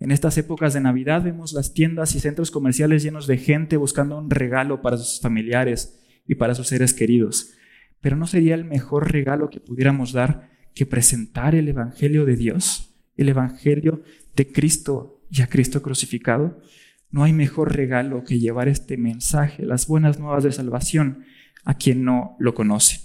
En 0.00 0.10
estas 0.12 0.38
épocas 0.38 0.72
de 0.72 0.80
Navidad 0.80 1.22
vemos 1.22 1.52
las 1.52 1.74
tiendas 1.74 2.14
y 2.14 2.20
centros 2.20 2.50
comerciales 2.50 3.02
llenos 3.02 3.26
de 3.26 3.36
gente 3.36 3.76
buscando 3.76 4.16
un 4.16 4.30
regalo 4.30 4.80
para 4.80 4.96
sus 4.96 5.20
familiares 5.20 6.00
y 6.26 6.36
para 6.36 6.54
sus 6.54 6.68
seres 6.68 6.94
queridos. 6.94 7.52
Pero 8.00 8.16
¿no 8.16 8.26
sería 8.26 8.54
el 8.54 8.64
mejor 8.64 9.12
regalo 9.12 9.50
que 9.50 9.60
pudiéramos 9.60 10.12
dar 10.12 10.48
que 10.74 10.86
presentar 10.86 11.54
el 11.54 11.68
Evangelio 11.68 12.24
de 12.24 12.36
Dios, 12.36 12.94
el 13.18 13.28
Evangelio 13.28 14.02
de 14.34 14.50
Cristo 14.50 15.20
y 15.30 15.42
a 15.42 15.48
Cristo 15.48 15.82
crucificado? 15.82 16.62
No 17.10 17.24
hay 17.24 17.34
mejor 17.34 17.76
regalo 17.76 18.24
que 18.24 18.38
llevar 18.38 18.68
este 18.68 18.96
mensaje, 18.96 19.66
las 19.66 19.86
buenas 19.86 20.18
nuevas 20.18 20.44
de 20.44 20.52
salvación, 20.52 21.24
a 21.64 21.74
quien 21.74 22.04
no 22.04 22.36
lo 22.38 22.54
conoce. 22.54 23.00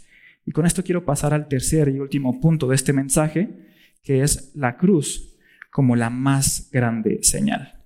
Y 0.45 0.51
con 0.51 0.65
esto 0.65 0.81
quiero 0.81 1.03
pasar 1.03 1.34
al 1.34 1.49
tercer 1.49 1.89
y 1.89 1.99
último 1.99 2.39
punto 2.39 2.69
de 2.69 2.75
este 2.75 2.93
mensaje, 2.93 3.49
que 4.01 4.21
es 4.21 4.51
la 4.55 4.77
cruz 4.77 5.35
como 5.75 5.97
la 5.97 6.09
más 6.09 6.69
grande 6.71 7.19
señal. 7.21 7.83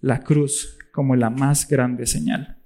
La 0.00 0.20
cruz 0.20 0.78
como 0.90 1.16
la 1.16 1.28
más 1.28 1.68
grande 1.68 2.06
señal. 2.06 2.56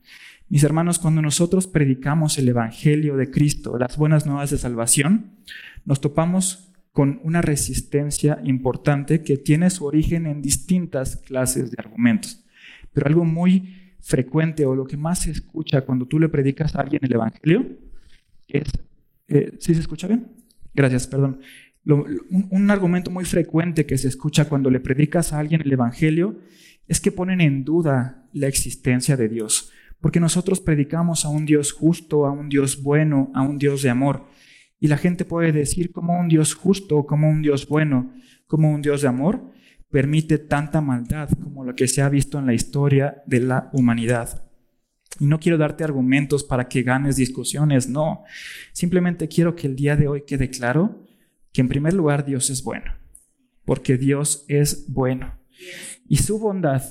Mis 0.49 0.63
hermanos, 0.63 1.01
cuando 1.01 1.21
nosotros 1.21 1.67
predicamos 1.67 2.39
el 2.39 2.49
Evangelio 2.49 3.17
de 3.17 3.33
Cristo, 3.33 3.77
las 3.79 3.97
buenas 3.97 4.27
nuevas 4.27 4.51
de 4.51 4.59
salvación, 4.59 5.33
nos 5.85 6.01
topamos 6.01 6.73
con 6.93 7.21
una 7.25 7.43
resistencia 7.43 8.41
importante 8.45 9.25
que 9.25 9.39
tiene 9.39 9.71
su 9.71 9.87
origen 9.87 10.29
en 10.29 10.41
distintas 10.41 11.17
clases 11.17 11.73
de 11.73 11.77
argumentos. 11.77 12.45
Pero 12.93 13.09
algo 13.09 13.25
muy 13.25 13.97
frecuente 13.99 14.67
o 14.67 14.77
lo 14.77 14.87
que 14.87 14.97
más 14.97 15.23
se 15.23 15.33
escucha 15.33 15.81
cuando 15.81 16.07
tú 16.07 16.21
le 16.21 16.29
predicas 16.29 16.77
a 16.77 16.83
alguien 16.83 17.01
el 17.03 17.15
Evangelio 17.15 17.77
es... 18.47 18.71
Eh, 19.27 19.57
¿Sí 19.59 19.75
se 19.75 19.81
escucha 19.81 20.07
bien? 20.07 20.29
Gracias, 20.75 21.09
perdón. 21.09 21.41
Un, 21.87 22.71
argumento 22.71 23.11
muy 23.11 23.25
frecuente 23.25 23.87
que 23.87 23.99
se 23.99 24.09
escucha 24.09 24.49
cuando 24.49 24.71
le 24.71 24.81
predicas 24.81 25.33
a 25.33 25.39
alguien 25.39 25.63
el 25.63 25.73
Evangelio 25.73 26.39
es 26.87 27.01
que 27.01 27.13
ponen 27.13 27.41
en 27.41 27.65
duda 27.65 28.29
la 28.33 28.49
existencia 28.49 29.17
de 29.17 29.29
Dios. 29.29 29.71
Porque 30.01 30.21
nosotros 30.21 30.61
predicamos 30.61 31.25
a 31.25 31.29
un 31.29 31.47
Dios 31.47 31.73
justo, 31.73 32.27
a 32.27 32.33
un 32.33 32.49
Dios 32.49 32.83
bueno, 32.83 33.31
a 33.35 33.43
un 33.43 33.59
Dios 33.59 33.83
de 33.83 33.91
amor. 33.91 34.27
Y 34.79 34.89
la 34.89 34.97
gente 34.97 35.25
puede 35.25 35.53
decir 35.53 35.93
como 35.93 36.19
un 36.19 36.29
Dios 36.29 36.55
justo, 36.55 37.05
como 37.07 37.29
un 37.29 37.43
Dios 37.43 37.69
bueno, 37.69 38.13
como 38.47 38.73
un 38.73 38.83
Dios 38.83 39.03
de 39.03 39.09
amor, 39.09 39.51
permite 39.91 40.39
tanta 40.39 40.81
maldad 40.81 41.29
como 41.43 41.65
lo 41.65 41.75
que 41.75 41.89
se 41.89 42.03
ha 42.03 42.09
visto 42.09 42.39
en 42.39 42.47
la 42.47 42.55
historia 42.55 43.23
de 43.27 43.41
la 43.41 43.71
humanidad. 43.73 44.47
Y 45.19 45.27
no 45.27 45.39
quiero 45.39 45.59
darte 45.59 45.85
argumentos 45.85 46.45
para 46.45 46.69
que 46.69 46.83
ganes 46.83 47.17
discusiones, 47.17 47.89
no. 47.89 48.25
Simplemente 48.73 49.29
quiero 49.29 49.55
que 49.55 49.67
el 49.67 49.77
día 49.77 49.97
de 49.97 50.09
hoy 50.09 50.23
quede 50.27 50.49
claro 50.49 51.05
que 51.53 51.61
en 51.61 51.69
primer 51.69 51.95
lugar 51.95 52.25
Dios 52.25 52.51
es 52.51 52.63
bueno, 52.63 52.95
porque 53.65 53.97
Dios 53.97 54.45
es 54.49 54.87
bueno. 54.89 55.39
Y 56.09 56.17
su 56.17 56.39
bondad 56.39 56.83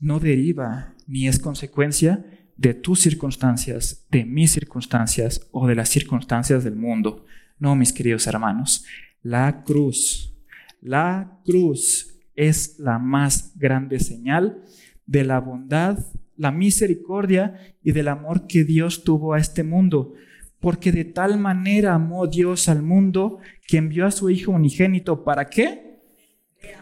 no 0.00 0.20
deriva 0.20 0.94
ni 1.06 1.28
es 1.28 1.38
consecuencia 1.38 2.24
de 2.56 2.74
tus 2.74 3.00
circunstancias, 3.00 4.06
de 4.10 4.24
mis 4.24 4.52
circunstancias 4.52 5.48
o 5.52 5.66
de 5.66 5.74
las 5.74 5.88
circunstancias 5.88 6.64
del 6.64 6.76
mundo. 6.76 7.24
No, 7.58 7.74
mis 7.76 7.92
queridos 7.92 8.26
hermanos, 8.26 8.84
la 9.22 9.62
cruz, 9.64 10.34
la 10.80 11.40
cruz 11.44 12.18
es 12.34 12.78
la 12.78 12.98
más 12.98 13.52
grande 13.56 14.00
señal 14.00 14.62
de 15.06 15.24
la 15.24 15.40
bondad, 15.40 15.98
la 16.36 16.50
misericordia 16.50 17.76
y 17.82 17.92
del 17.92 18.08
amor 18.08 18.46
que 18.46 18.64
Dios 18.64 19.04
tuvo 19.04 19.34
a 19.34 19.38
este 19.38 19.62
mundo. 19.62 20.14
Porque 20.62 20.92
de 20.92 21.04
tal 21.04 21.38
manera 21.38 21.92
amó 21.92 22.26
Dios 22.26 22.70
al 22.70 22.82
mundo 22.82 23.40
que 23.68 23.76
envió 23.76 24.06
a 24.06 24.10
su 24.10 24.30
Hijo 24.30 24.52
unigénito. 24.52 25.24
¿Para 25.24 25.50
qué? 25.50 25.98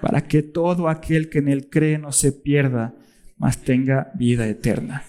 Para 0.00 0.20
que 0.28 0.42
todo 0.42 0.88
aquel 0.88 1.28
que 1.28 1.38
en 1.40 1.48
él 1.48 1.68
cree 1.68 1.98
no 1.98 2.12
se 2.12 2.30
pierda, 2.30 2.94
mas 3.36 3.58
tenga 3.58 4.12
vida 4.14 4.46
eterna. 4.46 5.02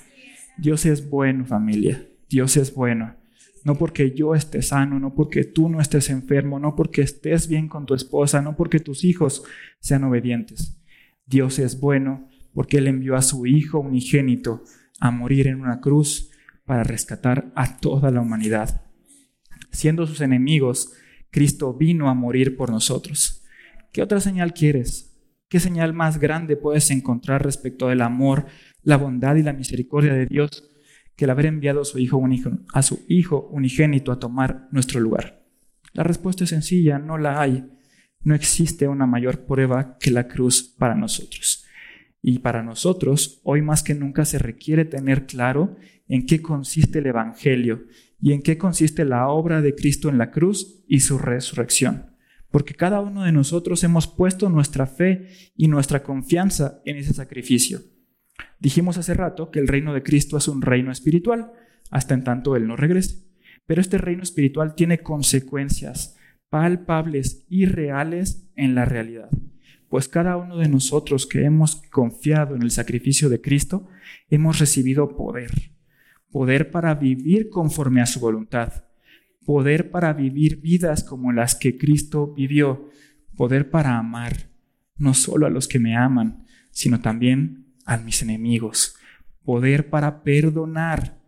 Dios 0.57 0.87
es 0.87 1.07
bueno, 1.07 1.45
familia. 1.45 2.03
Dios 2.27 2.57
es 2.57 2.73
bueno 2.73 3.21
no 3.63 3.75
porque 3.75 4.11
yo 4.11 4.35
esté 4.35 4.61
sano, 4.61 4.99
no 4.99 5.13
porque 5.13 5.43
tú 5.43 5.69
no 5.69 5.81
estés 5.81 6.09
enfermo, 6.09 6.59
no 6.59 6.75
porque 6.75 7.01
estés 7.01 7.47
bien 7.47 7.67
con 7.67 7.85
tu 7.85 7.93
esposa, 7.93 8.41
no 8.41 8.55
porque 8.55 8.79
tus 8.79 9.03
hijos 9.03 9.43
sean 9.79 10.03
obedientes. 10.03 10.81
Dios 11.25 11.59
es 11.59 11.79
bueno 11.79 12.27
porque 12.53 12.77
Él 12.77 12.87
envió 12.87 13.15
a 13.15 13.21
su 13.21 13.45
Hijo 13.45 13.79
unigénito 13.79 14.63
a 14.99 15.11
morir 15.11 15.47
en 15.47 15.61
una 15.61 15.79
cruz 15.79 16.30
para 16.71 16.83
rescatar 16.83 17.51
a 17.53 17.79
toda 17.79 18.11
la 18.11 18.21
humanidad. 18.21 18.83
Siendo 19.71 20.07
sus 20.07 20.21
enemigos, 20.21 20.93
Cristo 21.29 21.73
vino 21.73 22.07
a 22.07 22.13
morir 22.13 22.55
por 22.55 22.69
nosotros. 22.69 23.43
¿Qué 23.91 24.01
otra 24.01 24.21
señal 24.21 24.53
quieres? 24.53 25.21
¿Qué 25.49 25.59
señal 25.59 25.91
más 25.91 26.17
grande 26.17 26.55
puedes 26.55 26.89
encontrar 26.89 27.43
respecto 27.43 27.89
del 27.89 27.99
amor, 27.99 28.45
la 28.83 28.95
bondad 28.95 29.35
y 29.35 29.43
la 29.43 29.51
misericordia 29.51 30.13
de 30.13 30.27
Dios 30.27 30.63
que 31.17 31.25
el 31.25 31.31
haber 31.31 31.47
enviado 31.47 31.81
a 31.81 31.83
su, 31.83 31.99
hijo 31.99 32.23
a 32.73 32.81
su 32.81 33.03
Hijo 33.09 33.49
unigénito 33.51 34.13
a 34.13 34.19
tomar 34.19 34.69
nuestro 34.71 35.01
lugar? 35.01 35.43
La 35.91 36.03
respuesta 36.03 36.45
es 36.45 36.51
sencilla, 36.51 36.99
no 36.99 37.17
la 37.17 37.41
hay. 37.41 37.65
No 38.21 38.33
existe 38.33 38.87
una 38.87 39.05
mayor 39.05 39.45
prueba 39.45 39.97
que 39.99 40.09
la 40.09 40.29
cruz 40.29 40.73
para 40.79 40.95
nosotros. 40.95 41.65
Y 42.21 42.39
para 42.39 42.63
nosotros, 42.63 43.41
hoy 43.43 43.61
más 43.61 43.83
que 43.83 43.93
nunca 43.93 44.23
se 44.23 44.37
requiere 44.37 44.85
tener 44.85 45.25
claro 45.25 45.75
en 46.11 46.25
qué 46.25 46.41
consiste 46.41 46.99
el 46.99 47.05
Evangelio 47.05 47.85
y 48.19 48.33
en 48.33 48.41
qué 48.41 48.57
consiste 48.57 49.05
la 49.05 49.29
obra 49.29 49.61
de 49.61 49.73
Cristo 49.73 50.09
en 50.09 50.17
la 50.17 50.29
cruz 50.29 50.83
y 50.85 50.99
su 50.99 51.17
resurrección. 51.17 52.17
Porque 52.51 52.73
cada 52.73 52.99
uno 52.99 53.23
de 53.23 53.31
nosotros 53.31 53.81
hemos 53.85 54.07
puesto 54.07 54.49
nuestra 54.49 54.87
fe 54.87 55.29
y 55.55 55.69
nuestra 55.69 56.03
confianza 56.03 56.81
en 56.83 56.97
ese 56.97 57.13
sacrificio. 57.13 57.79
Dijimos 58.59 58.97
hace 58.97 59.13
rato 59.13 59.51
que 59.51 59.59
el 59.59 59.69
reino 59.69 59.93
de 59.93 60.03
Cristo 60.03 60.35
es 60.35 60.49
un 60.49 60.61
reino 60.61 60.91
espiritual, 60.91 61.53
hasta 61.89 62.13
en 62.13 62.25
tanto 62.25 62.57
Él 62.57 62.67
no 62.67 62.75
regrese. 62.75 63.25
Pero 63.65 63.79
este 63.79 63.97
reino 63.97 64.21
espiritual 64.21 64.75
tiene 64.75 64.99
consecuencias 64.99 66.17
palpables 66.49 67.45
y 67.47 67.67
reales 67.67 68.51
en 68.57 68.75
la 68.75 68.83
realidad. 68.83 69.29
Pues 69.87 70.09
cada 70.09 70.35
uno 70.35 70.57
de 70.57 70.67
nosotros 70.67 71.25
que 71.25 71.45
hemos 71.45 71.77
confiado 71.89 72.53
en 72.53 72.63
el 72.63 72.71
sacrificio 72.71 73.29
de 73.29 73.39
Cristo, 73.39 73.87
hemos 74.29 74.59
recibido 74.59 75.15
poder. 75.15 75.71
Poder 76.31 76.71
para 76.71 76.95
vivir 76.95 77.49
conforme 77.49 78.01
a 78.01 78.05
su 78.05 78.19
voluntad. 78.19 78.85
Poder 79.45 79.91
para 79.91 80.13
vivir 80.13 80.61
vidas 80.61 81.03
como 81.03 81.31
las 81.31 81.55
que 81.55 81.77
Cristo 81.77 82.33
vivió. 82.33 82.89
Poder 83.35 83.69
para 83.69 83.97
amar, 83.97 84.49
no 84.97 85.13
solo 85.13 85.47
a 85.47 85.49
los 85.49 85.67
que 85.67 85.79
me 85.79 85.95
aman, 85.97 86.45
sino 86.71 87.01
también 87.01 87.61
a 87.85 87.97
mis 87.97 88.21
enemigos, 88.21 88.95
poder 89.43 89.89
para 89.89 90.23
perdonar, 90.23 91.19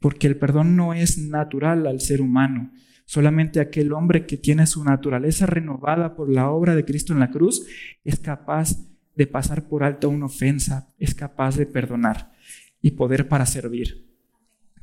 porque 0.00 0.26
el 0.26 0.36
perdón 0.36 0.76
no 0.76 0.94
es 0.94 1.18
natural 1.18 1.86
al 1.86 2.00
ser 2.00 2.20
humano. 2.20 2.72
Solamente 3.04 3.60
aquel 3.60 3.92
hombre 3.92 4.26
que 4.26 4.36
tiene 4.36 4.66
su 4.66 4.82
naturaleza 4.82 5.46
renovada 5.46 6.16
por 6.16 6.30
la 6.30 6.50
obra 6.50 6.74
de 6.74 6.84
Cristo 6.84 7.12
en 7.12 7.20
la 7.20 7.30
cruz 7.30 7.66
es 8.04 8.18
capaz 8.18 8.76
de 9.14 9.26
pasar 9.26 9.68
por 9.68 9.84
alto 9.84 10.08
una 10.08 10.26
ofensa, 10.26 10.92
es 10.98 11.14
capaz 11.14 11.56
de 11.56 11.66
perdonar 11.66 12.32
y 12.82 12.92
poder 12.92 13.28
para 13.28 13.46
servir. 13.46 14.05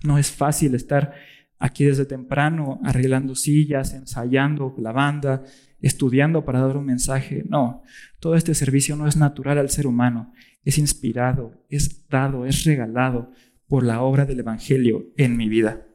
No 0.03 0.17
es 0.17 0.31
fácil 0.31 0.75
estar 0.75 1.13
aquí 1.59 1.85
desde 1.85 2.05
temprano 2.05 2.79
arreglando 2.83 3.35
sillas, 3.35 3.93
ensayando 3.93 4.75
la 4.77 4.91
banda, 4.91 5.43
estudiando 5.81 6.45
para 6.45 6.61
dar 6.61 6.77
un 6.77 6.85
mensaje. 6.85 7.43
No, 7.47 7.81
todo 8.19 8.35
este 8.35 8.53
servicio 8.53 8.95
no 8.95 9.07
es 9.07 9.17
natural 9.17 9.57
al 9.57 9.69
ser 9.69 9.87
humano 9.87 10.33
es 10.65 10.77
inspirado, 10.77 11.65
es 11.69 12.07
dado, 12.07 12.45
es 12.45 12.63
regalado 12.63 13.31
por 13.67 13.83
la 13.83 14.01
obra 14.01 14.25
del 14.25 14.39
Evangelio 14.39 15.11
en 15.17 15.35
mi 15.37 15.49
vida. 15.49 15.87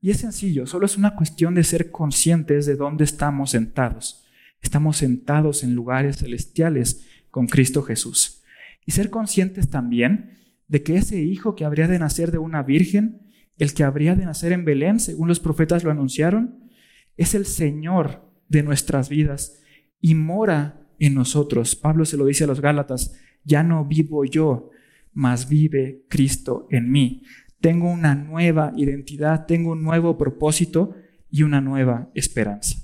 Y 0.00 0.10
es 0.10 0.18
sencillo, 0.18 0.66
solo 0.66 0.86
es 0.86 0.98
una 0.98 1.16
cuestión 1.16 1.54
de 1.54 1.64
ser 1.64 1.90
conscientes 1.90 2.66
de 2.66 2.76
dónde 2.76 3.04
estamos 3.04 3.50
sentados. 3.50 4.24
Estamos 4.60 4.98
sentados 4.98 5.62
en 5.62 5.74
lugares 5.74 6.18
celestiales 6.18 7.06
con 7.30 7.46
Cristo 7.46 7.82
Jesús. 7.82 8.42
Y 8.84 8.92
ser 8.92 9.08
conscientes 9.08 9.70
también 9.70 10.38
de 10.68 10.82
que 10.82 10.96
ese 10.96 11.22
hijo 11.22 11.54
que 11.54 11.64
habría 11.64 11.88
de 11.88 11.98
nacer 11.98 12.30
de 12.30 12.38
una 12.38 12.62
virgen, 12.62 13.23
el 13.58 13.74
que 13.74 13.84
habría 13.84 14.14
de 14.14 14.24
nacer 14.24 14.52
en 14.52 14.64
Belén, 14.64 15.00
según 15.00 15.28
los 15.28 15.40
profetas 15.40 15.84
lo 15.84 15.90
anunciaron, 15.90 16.70
es 17.16 17.34
el 17.34 17.46
Señor 17.46 18.32
de 18.48 18.62
nuestras 18.62 19.08
vidas 19.08 19.60
y 20.00 20.14
mora 20.14 20.86
en 20.98 21.14
nosotros. 21.14 21.76
Pablo 21.76 22.04
se 22.04 22.16
lo 22.16 22.26
dice 22.26 22.44
a 22.44 22.46
los 22.46 22.60
Gálatas, 22.60 23.14
ya 23.44 23.62
no 23.62 23.84
vivo 23.84 24.24
yo, 24.24 24.70
mas 25.12 25.48
vive 25.48 26.04
Cristo 26.08 26.66
en 26.70 26.90
mí. 26.90 27.22
Tengo 27.60 27.90
una 27.90 28.14
nueva 28.14 28.72
identidad, 28.76 29.46
tengo 29.46 29.72
un 29.72 29.82
nuevo 29.82 30.18
propósito 30.18 30.94
y 31.30 31.42
una 31.42 31.60
nueva 31.60 32.10
esperanza. 32.14 32.78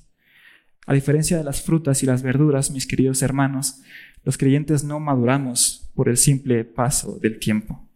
A 0.86 0.94
diferencia 0.94 1.36
de 1.36 1.44
las 1.44 1.62
frutas 1.62 2.02
y 2.02 2.06
las 2.06 2.22
verduras, 2.22 2.70
mis 2.70 2.86
queridos 2.86 3.22
hermanos, 3.22 3.82
los 4.24 4.38
creyentes 4.38 4.84
no 4.84 4.98
maduramos 5.00 5.90
por 5.94 6.08
el 6.08 6.16
simple 6.16 6.64
paso 6.64 7.18
del 7.18 7.38
tiempo. 7.38 7.89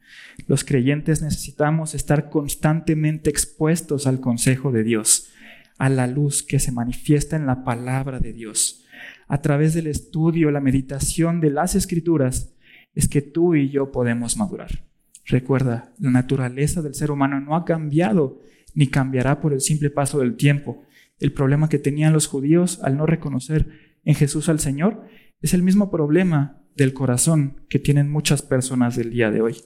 Los 0.46 0.64
creyentes 0.64 1.22
necesitamos 1.22 1.94
estar 1.94 2.30
constantemente 2.30 3.30
expuestos 3.30 4.06
al 4.06 4.20
consejo 4.20 4.72
de 4.72 4.82
Dios, 4.82 5.28
a 5.78 5.88
la 5.88 6.06
luz 6.06 6.42
que 6.42 6.58
se 6.58 6.72
manifiesta 6.72 7.36
en 7.36 7.46
la 7.46 7.64
palabra 7.64 8.20
de 8.20 8.32
Dios. 8.32 8.84
A 9.28 9.40
través 9.40 9.74
del 9.74 9.86
estudio, 9.86 10.50
la 10.50 10.60
meditación 10.60 11.40
de 11.40 11.50
las 11.50 11.74
escrituras, 11.74 12.54
es 12.94 13.08
que 13.08 13.22
tú 13.22 13.54
y 13.54 13.70
yo 13.70 13.90
podemos 13.90 14.36
madurar. 14.36 14.84
Recuerda, 15.26 15.92
la 15.98 16.10
naturaleza 16.10 16.82
del 16.82 16.94
ser 16.94 17.10
humano 17.10 17.40
no 17.40 17.56
ha 17.56 17.64
cambiado 17.64 18.40
ni 18.74 18.88
cambiará 18.88 19.40
por 19.40 19.52
el 19.52 19.60
simple 19.60 19.90
paso 19.90 20.18
del 20.20 20.36
tiempo. 20.36 20.84
El 21.18 21.32
problema 21.32 21.68
que 21.68 21.78
tenían 21.78 22.12
los 22.12 22.26
judíos 22.26 22.80
al 22.82 22.96
no 22.96 23.06
reconocer 23.06 23.94
en 24.04 24.14
Jesús 24.14 24.48
al 24.48 24.60
Señor 24.60 25.06
es 25.40 25.54
el 25.54 25.62
mismo 25.62 25.90
problema 25.90 26.60
del 26.76 26.92
corazón 26.92 27.62
que 27.68 27.78
tienen 27.78 28.10
muchas 28.10 28.42
personas 28.42 28.96
del 28.96 29.10
día 29.10 29.30
de 29.30 29.40
hoy. 29.40 29.56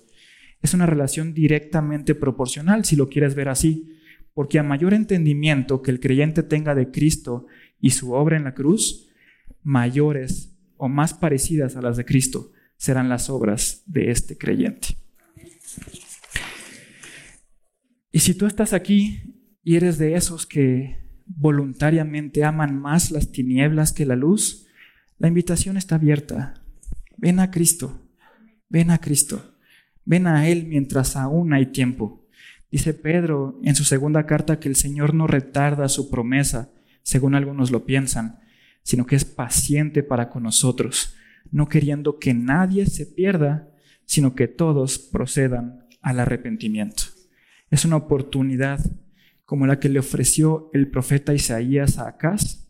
Es 0.63 0.75
una 0.75 0.87
relación 0.87 1.35
directamente 1.35 2.15
proporcional, 2.15 2.85
si 2.85 2.97
lo 2.97 3.09
quieres 3.09 3.35
ver 3.35 3.49
así, 3.49 3.99
porque 4.35 4.59
a 4.59 4.63
mayor 4.63 4.95
entendimiento 4.95 5.83
que 5.83 5.91
el 5.91 6.01
creyente 6.01 6.43
tenga 6.43 6.75
de 6.75 6.91
Cristo 6.91 7.47
y 7.81 7.91
su 7.91 8.13
obra 8.13 8.37
en 8.37 8.45
la 8.45 8.55
cruz, 8.55 9.09
mayores 9.63 10.57
o 10.77 10.89
más 10.89 11.15
parecidas 11.15 11.77
a 11.77 11.83
las 11.83 11.97
de 11.97 12.05
Cristo 12.05 12.53
serán 12.77 13.09
las 13.09 13.29
obras 13.29 13.83
de 13.87 14.11
este 14.11 14.39
creyente. 14.39 14.97
Y 18.11 18.21
si 18.21 18.35
tú 18.35 18.47
estás 18.47 18.73
aquí 18.73 19.35
y 19.63 19.77
eres 19.77 19.99
de 19.99 20.15
esos 20.15 20.47
que 20.47 20.99
voluntariamente 21.27 22.45
aman 22.45 22.81
más 22.81 23.11
las 23.11 23.31
tinieblas 23.31 23.93
que 23.93 24.07
la 24.07 24.17
luz, 24.17 24.67
la 25.19 25.29
invitación 25.29 25.77
está 25.77 25.97
abierta. 25.97 26.65
Ven 27.17 27.41
a 27.41 27.51
Cristo, 27.51 28.09
ven 28.69 28.91
a 28.91 28.99
Cristo, 28.99 29.58
ven 30.09 30.27
a 30.27 30.49
Él 30.49 30.65
mientras 30.67 31.17
aún 31.17 31.53
hay 31.53 31.67
tiempo. 31.67 32.27
Dice 32.73 32.95
Pedro 32.95 33.61
en 33.63 33.77
su 33.77 33.85
segunda 33.85 34.25
carta 34.25 34.59
que 34.59 34.69
el 34.69 34.75
Señor 34.75 35.13
no 35.13 35.27
retarda 35.27 35.87
su 35.91 36.11
promesa, 36.11 36.71
según 37.03 37.35
algunos 37.35 37.71
lo 37.71 37.85
piensan, 37.85 38.39
sino 38.83 39.05
que 39.05 39.17
es 39.17 39.27
paciente 39.27 40.03
para 40.03 40.31
con 40.31 40.45
nosotros, 40.45 41.15
no 41.51 41.69
queriendo 41.69 42.19
que 42.19 42.33
nadie 42.33 42.87
se 42.87 43.05
pierda, 43.05 43.69
sino 44.07 44.35
que 44.35 44.49
todos 44.49 44.99
procedan 44.99 45.87
al 46.01 46.21
arrepentimiento. 46.21 47.03
Es 47.71 47.85
una 47.85 47.97
oportunidad 47.97 48.81
como 49.45 49.67
la 49.67 49.79
que 49.79 49.91
le 49.91 49.99
ofreció 49.99 50.71
el 50.73 50.91
profeta 50.91 51.35
Isaías 51.35 51.99
a 51.99 52.09
Acaz. 52.09 52.67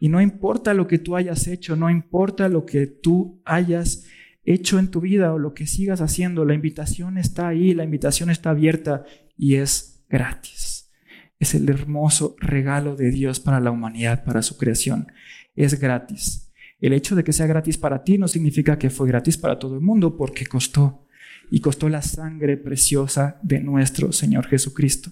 Y 0.00 0.08
no 0.08 0.20
importa 0.20 0.74
lo 0.74 0.88
que 0.88 0.98
tú 0.98 1.14
hayas 1.14 1.46
hecho, 1.46 1.76
no 1.76 1.90
importa 1.90 2.48
lo 2.48 2.66
que 2.66 2.88
tú 2.88 3.40
hayas 3.44 4.04
hecho 4.44 4.78
en 4.78 4.90
tu 4.90 5.00
vida 5.00 5.32
o 5.32 5.38
lo 5.38 5.54
que 5.54 5.66
sigas 5.66 6.00
haciendo, 6.00 6.44
la 6.44 6.54
invitación 6.54 7.18
está 7.18 7.48
ahí, 7.48 7.74
la 7.74 7.84
invitación 7.84 8.30
está 8.30 8.50
abierta 8.50 9.04
y 9.36 9.56
es 9.56 10.04
gratis. 10.08 10.90
Es 11.38 11.54
el 11.54 11.68
hermoso 11.68 12.36
regalo 12.38 12.96
de 12.96 13.10
Dios 13.10 13.40
para 13.40 13.60
la 13.60 13.70
humanidad, 13.70 14.24
para 14.24 14.42
su 14.42 14.56
creación. 14.56 15.08
Es 15.54 15.80
gratis. 15.80 16.52
El 16.80 16.92
hecho 16.92 17.14
de 17.14 17.24
que 17.24 17.32
sea 17.32 17.46
gratis 17.46 17.78
para 17.78 18.02
ti 18.04 18.18
no 18.18 18.28
significa 18.28 18.78
que 18.78 18.90
fue 18.90 19.08
gratis 19.08 19.36
para 19.38 19.58
todo 19.58 19.74
el 19.74 19.80
mundo 19.80 20.16
porque 20.16 20.46
costó 20.46 21.06
y 21.50 21.60
costó 21.60 21.88
la 21.88 22.02
sangre 22.02 22.56
preciosa 22.56 23.38
de 23.42 23.60
nuestro 23.60 24.12
Señor 24.12 24.46
Jesucristo. 24.46 25.10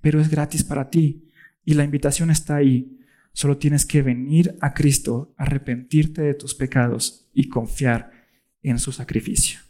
Pero 0.00 0.20
es 0.20 0.28
gratis 0.28 0.64
para 0.64 0.90
ti 0.90 1.30
y 1.64 1.74
la 1.74 1.84
invitación 1.84 2.30
está 2.30 2.56
ahí. 2.56 2.98
Solo 3.32 3.58
tienes 3.58 3.84
que 3.84 4.02
venir 4.02 4.56
a 4.60 4.72
Cristo, 4.72 5.34
arrepentirte 5.36 6.22
de 6.22 6.34
tus 6.34 6.54
pecados 6.54 7.28
y 7.34 7.48
confiar 7.48 8.15
en 8.70 8.78
su 8.78 8.92
sacrificio. 8.92 9.60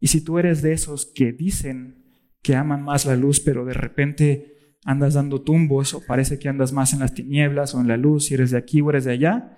Y 0.00 0.08
si 0.08 0.20
tú 0.20 0.38
eres 0.38 0.62
de 0.62 0.72
esos 0.72 1.06
que 1.06 1.32
dicen 1.32 2.04
que 2.42 2.56
aman 2.56 2.82
más 2.82 3.06
la 3.06 3.16
luz, 3.16 3.40
pero 3.40 3.64
de 3.64 3.74
repente 3.74 4.76
andas 4.84 5.14
dando 5.14 5.40
tumbos 5.40 5.94
o 5.94 6.04
parece 6.04 6.38
que 6.38 6.48
andas 6.48 6.72
más 6.72 6.92
en 6.92 7.00
las 7.00 7.14
tinieblas 7.14 7.74
o 7.74 7.80
en 7.80 7.88
la 7.88 7.96
luz, 7.96 8.26
si 8.26 8.34
eres 8.34 8.50
de 8.50 8.58
aquí 8.58 8.80
o 8.80 8.90
eres 8.90 9.04
de 9.04 9.12
allá, 9.12 9.56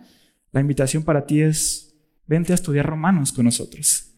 la 0.53 0.61
invitación 0.61 1.03
para 1.03 1.27
ti 1.27 1.41
es, 1.41 1.97
vente 2.27 2.53
a 2.53 2.55
estudiar 2.55 2.87
romanos 2.87 3.33
con 3.33 3.45
nosotros. 3.45 4.15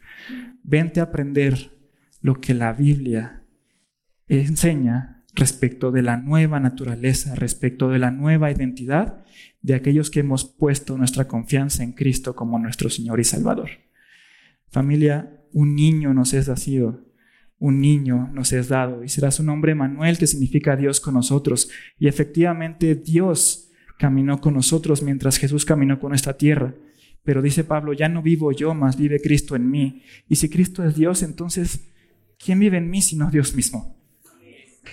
Vente 0.62 1.00
a 1.00 1.04
aprender 1.04 1.72
lo 2.20 2.40
que 2.40 2.52
la 2.52 2.72
Biblia 2.72 3.42
enseña 4.26 5.24
respecto 5.34 5.90
de 5.90 6.02
la 6.02 6.16
nueva 6.16 6.60
naturaleza, 6.60 7.34
respecto 7.34 7.88
de 7.88 7.98
la 7.98 8.10
nueva 8.10 8.50
identidad 8.50 9.24
de 9.62 9.74
aquellos 9.74 10.10
que 10.10 10.20
hemos 10.20 10.44
puesto 10.44 10.98
nuestra 10.98 11.26
confianza 11.26 11.82
en 11.82 11.92
Cristo 11.92 12.34
como 12.36 12.58
nuestro 12.58 12.90
Señor 12.90 13.20
y 13.20 13.24
Salvador. 13.24 13.70
Familia, 14.70 15.42
un 15.52 15.74
niño 15.74 16.12
nos 16.14 16.34
es 16.34 16.48
nacido, 16.48 17.04
un 17.58 17.80
niño 17.80 18.30
nos 18.32 18.52
es 18.52 18.68
dado, 18.68 19.02
y 19.02 19.08
será 19.08 19.30
su 19.30 19.42
nombre 19.42 19.74
Manuel, 19.74 20.18
que 20.18 20.26
significa 20.26 20.76
Dios 20.76 21.00
con 21.00 21.14
nosotros. 21.14 21.70
Y 21.98 22.06
efectivamente 22.06 22.94
Dios 22.94 23.70
caminó 23.98 24.40
con 24.40 24.54
nosotros 24.54 25.02
mientras 25.02 25.38
Jesús 25.38 25.64
caminó 25.64 25.98
con 25.98 26.14
esta 26.14 26.36
tierra. 26.36 26.74
Pero 27.24 27.42
dice 27.42 27.64
Pablo, 27.64 27.92
ya 27.92 28.08
no 28.08 28.22
vivo 28.22 28.52
yo, 28.52 28.74
más 28.74 28.96
vive 28.96 29.20
Cristo 29.20 29.56
en 29.56 29.70
mí. 29.70 30.02
Y 30.28 30.36
si 30.36 30.48
Cristo 30.48 30.84
es 30.84 30.94
Dios, 30.94 31.22
entonces, 31.22 31.88
¿quién 32.42 32.60
vive 32.60 32.78
en 32.78 32.88
mí 32.88 33.02
sino 33.02 33.30
Dios 33.30 33.54
mismo? 33.54 33.96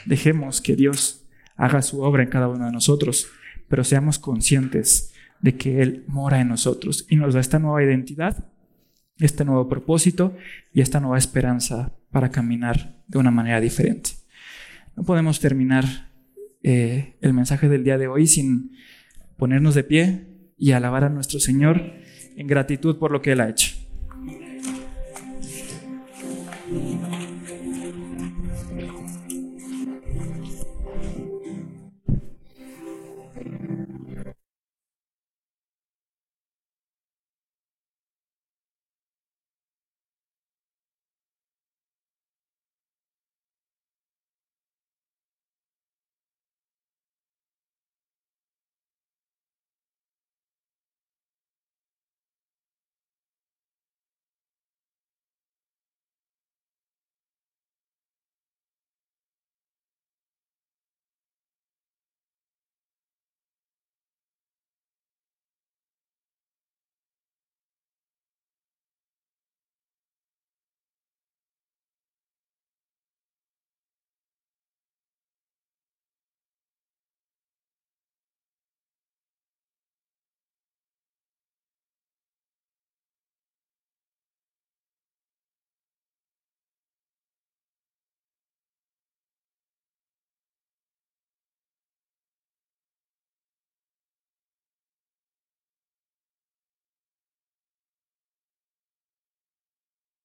Dejemos 0.06 0.60
que 0.60 0.76
Dios 0.76 1.26
haga 1.56 1.82
su 1.82 2.02
obra 2.02 2.24
en 2.24 2.30
cada 2.30 2.50
uno 2.50 2.66
de 2.66 2.72
nosotros, 2.72 3.28
pero 3.70 3.84
seamos 3.84 4.20
conscientes 4.20 5.14
de 5.40 5.56
que 5.56 5.82
Él 5.82 6.04
mora 6.08 6.42
en 6.42 6.50
nosotros 6.50 7.06
y 7.10 7.16
nos 7.16 7.34
da 7.34 7.40
esta 7.40 7.60
nueva 7.60 7.84
identidad, 7.84 8.46
este 9.20 9.46
nuevo 9.46 9.70
propósito 9.70 10.36
y 10.74 10.82
esta 10.82 11.00
nueva 11.00 11.18
esperanza 11.18 11.94
para 12.12 12.32
caminar 12.32 12.96
de 13.08 13.18
una 13.18 13.32
manera 13.32 13.62
diferente. 13.62 14.12
No 14.96 15.04
podemos 15.04 15.40
terminar 15.40 15.86
eh, 16.64 17.16
el 17.22 17.34
mensaje 17.34 17.70
del 17.70 17.84
día 17.84 17.98
de 17.98 18.08
hoy 18.08 18.28
sin 18.28 18.72
ponernos 19.38 19.76
de 19.76 19.84
pie 19.84 20.28
y 20.58 20.72
alabar 20.72 21.04
a 21.04 21.10
nuestro 21.10 21.40
Señor 21.40 21.94
en 22.36 22.48
gratitud 22.48 22.98
por 22.98 23.12
lo 23.12 23.22
que 23.22 23.34
Él 23.34 23.42
ha 23.42 23.50
hecho. 23.50 23.76